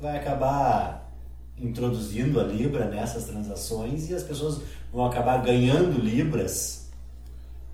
[0.00, 1.12] vai acabar
[1.58, 4.62] introduzindo a Libra nessas transações e as pessoas
[4.92, 6.88] vão acabar ganhando Libras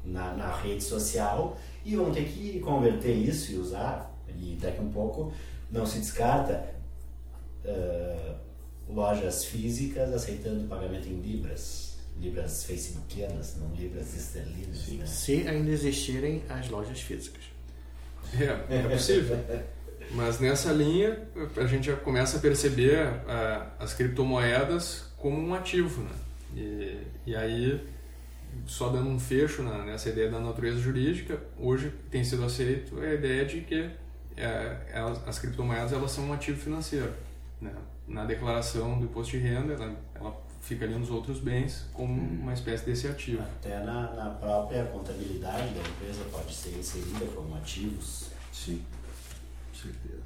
[0.04, 4.12] na, na rede social e vão ter que converter isso e usar.
[4.38, 5.32] E daqui um pouco
[5.70, 6.74] não se descarta.
[7.64, 8.36] Uh,
[8.88, 14.86] lojas físicas aceitando pagamento em libras, libras facebookianas, não libras esterlinas.
[14.88, 15.06] Né?
[15.06, 17.44] Se ainda existirem as lojas físicas.
[18.34, 19.38] É, é possível.
[20.12, 22.98] Mas nessa linha a gente já começa a perceber
[23.28, 26.10] a, as criptomoedas como um ativo, né?
[26.54, 27.80] E, e aí
[28.66, 33.12] só dando um fecho na, nessa ideia da natureza jurídica, hoje tem sido aceito a
[33.12, 33.90] ideia de que
[34.36, 37.12] é, elas, as criptomoedas elas são um ativo financeiro,
[37.60, 37.72] né?
[38.06, 42.40] na declaração do imposto de renda, ela, ela fica ali nos outros bens como hum.
[42.42, 43.40] uma espécie desse ativo.
[43.42, 48.30] Até na, na própria contabilidade da empresa pode ser inserida como ativos.
[48.52, 48.82] Sim,
[49.70, 50.22] com certeza.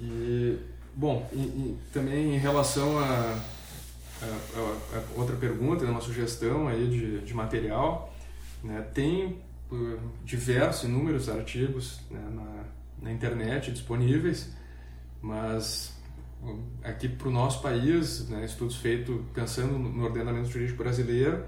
[0.00, 0.58] E,
[0.94, 6.66] bom, e, e também em relação a, a, a, a, outra pergunta, né, uma sugestão
[6.66, 8.12] aí de, de material,
[8.64, 9.40] né, tem
[9.70, 12.64] uh, diversos, inúmeros artigos né, na,
[13.00, 14.50] na internet disponíveis,
[15.22, 15.95] mas
[16.82, 21.44] aqui para o nosso país, né, estudos feitos pensando no ordenamento jurídico brasileiro,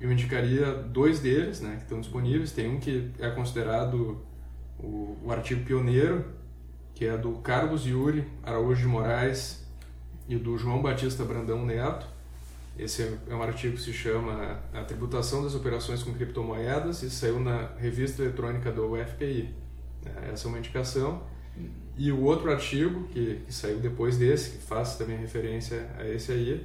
[0.00, 2.52] eu indicaria dois deles, né, que estão disponíveis.
[2.52, 4.22] Tem um que é considerado
[4.78, 6.24] o, o artigo pioneiro,
[6.94, 9.66] que é do Carlos Yuri Araújo de Moraes
[10.28, 12.06] e do João Batista Brandão Neto.
[12.78, 17.40] Esse é, um artigo que se chama A Tributação das Operações com Criptomoedas e saiu
[17.40, 19.52] na revista eletrônica do UFPI.
[20.06, 21.22] É, essa é uma indicação.
[21.98, 26.30] E o outro artigo, que, que, saiu depois desse, que faz também referência a esse
[26.30, 26.64] aí,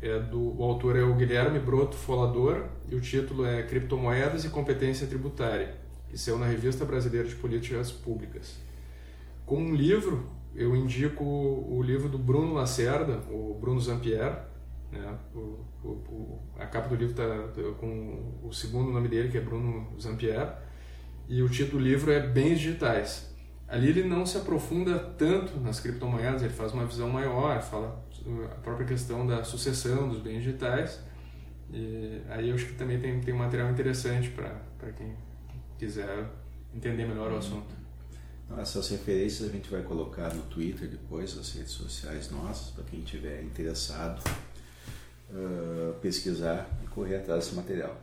[0.00, 4.48] é do, o autor é o Guilherme Broto Folador, e o título é Criptomoedas e
[4.48, 5.76] Competência Tributária,
[6.08, 8.58] que saiu na Revista Brasileira de Políticas Públicas.
[9.46, 14.46] Como um livro, eu indico o livro do Bruno Lacerda, o Bruno Zampier.
[14.90, 15.18] Né?
[15.32, 19.96] O, o, a capa do livro está com o segundo nome dele, que é Bruno
[20.00, 20.58] Zampier,
[21.28, 23.31] e o título do livro é Bens Digitais.
[23.72, 28.04] Ali ele não se aprofunda tanto nas criptomoedas, ele faz uma visão maior, fala
[28.50, 31.00] a própria questão da sucessão dos bens digitais.
[31.72, 35.16] E aí eu acho que também tem, tem um material interessante para quem
[35.78, 36.28] quiser
[36.74, 37.74] entender melhor o assunto.
[38.58, 43.00] Essas referências a gente vai colocar no Twitter depois, nas redes sociais nossas, para quem
[43.00, 44.22] tiver interessado
[45.30, 47.98] uh, pesquisar e correr atrás desse material.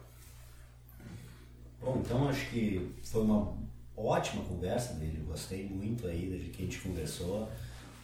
[1.80, 3.68] Bom, então acho que foi uma
[4.06, 7.50] ótima conversa dele, gostei muito aí de que a gente conversou,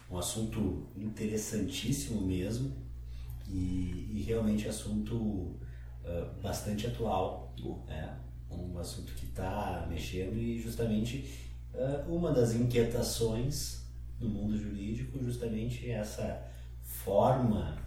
[0.10, 2.72] um assunto interessantíssimo mesmo
[3.50, 7.54] e, e realmente assunto uh, bastante atual,
[7.88, 8.18] né?
[8.52, 11.30] um assunto que está mexendo e justamente
[11.74, 13.84] uh, uma das inquietações
[14.20, 16.46] do mundo jurídico justamente essa
[16.82, 17.78] forma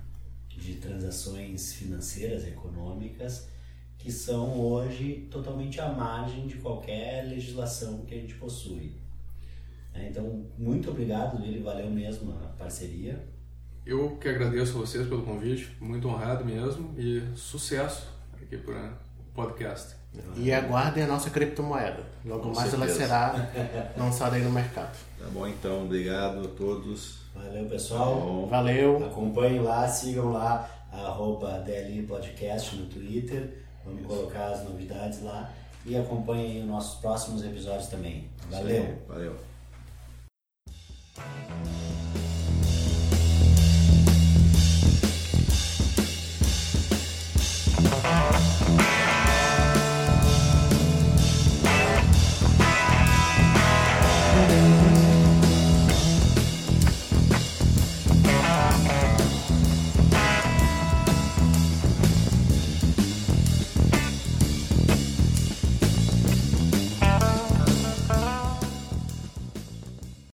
[0.49, 3.49] de transações financeiras, econômicas,
[3.99, 8.93] que são hoje totalmente à margem de qualquer legislação que a gente possui.
[9.93, 13.19] É, então, muito obrigado, Lili, valeu mesmo a parceria.
[13.85, 18.09] Eu que agradeço a vocês pelo convite, muito honrado mesmo e sucesso
[18.41, 19.97] aqui para o podcast.
[20.37, 22.05] E aguardem a nossa criptomoeda.
[22.25, 23.05] Logo Com mais certeza.
[23.05, 24.97] ela será lançada aí no mercado.
[25.19, 27.19] Tá bom então, obrigado a todos.
[27.35, 28.47] Valeu pessoal.
[28.49, 29.05] Tá Valeu.
[29.07, 33.68] Acompanhem lá, sigam lá, arroba DLI Podcast no Twitter.
[33.89, 34.09] Vamos Isso.
[34.09, 35.51] colocar as novidades lá
[35.87, 38.29] e acompanhe os nossos próximos episódios também.
[38.51, 38.85] Valeu!
[38.85, 39.37] Sim, valeu!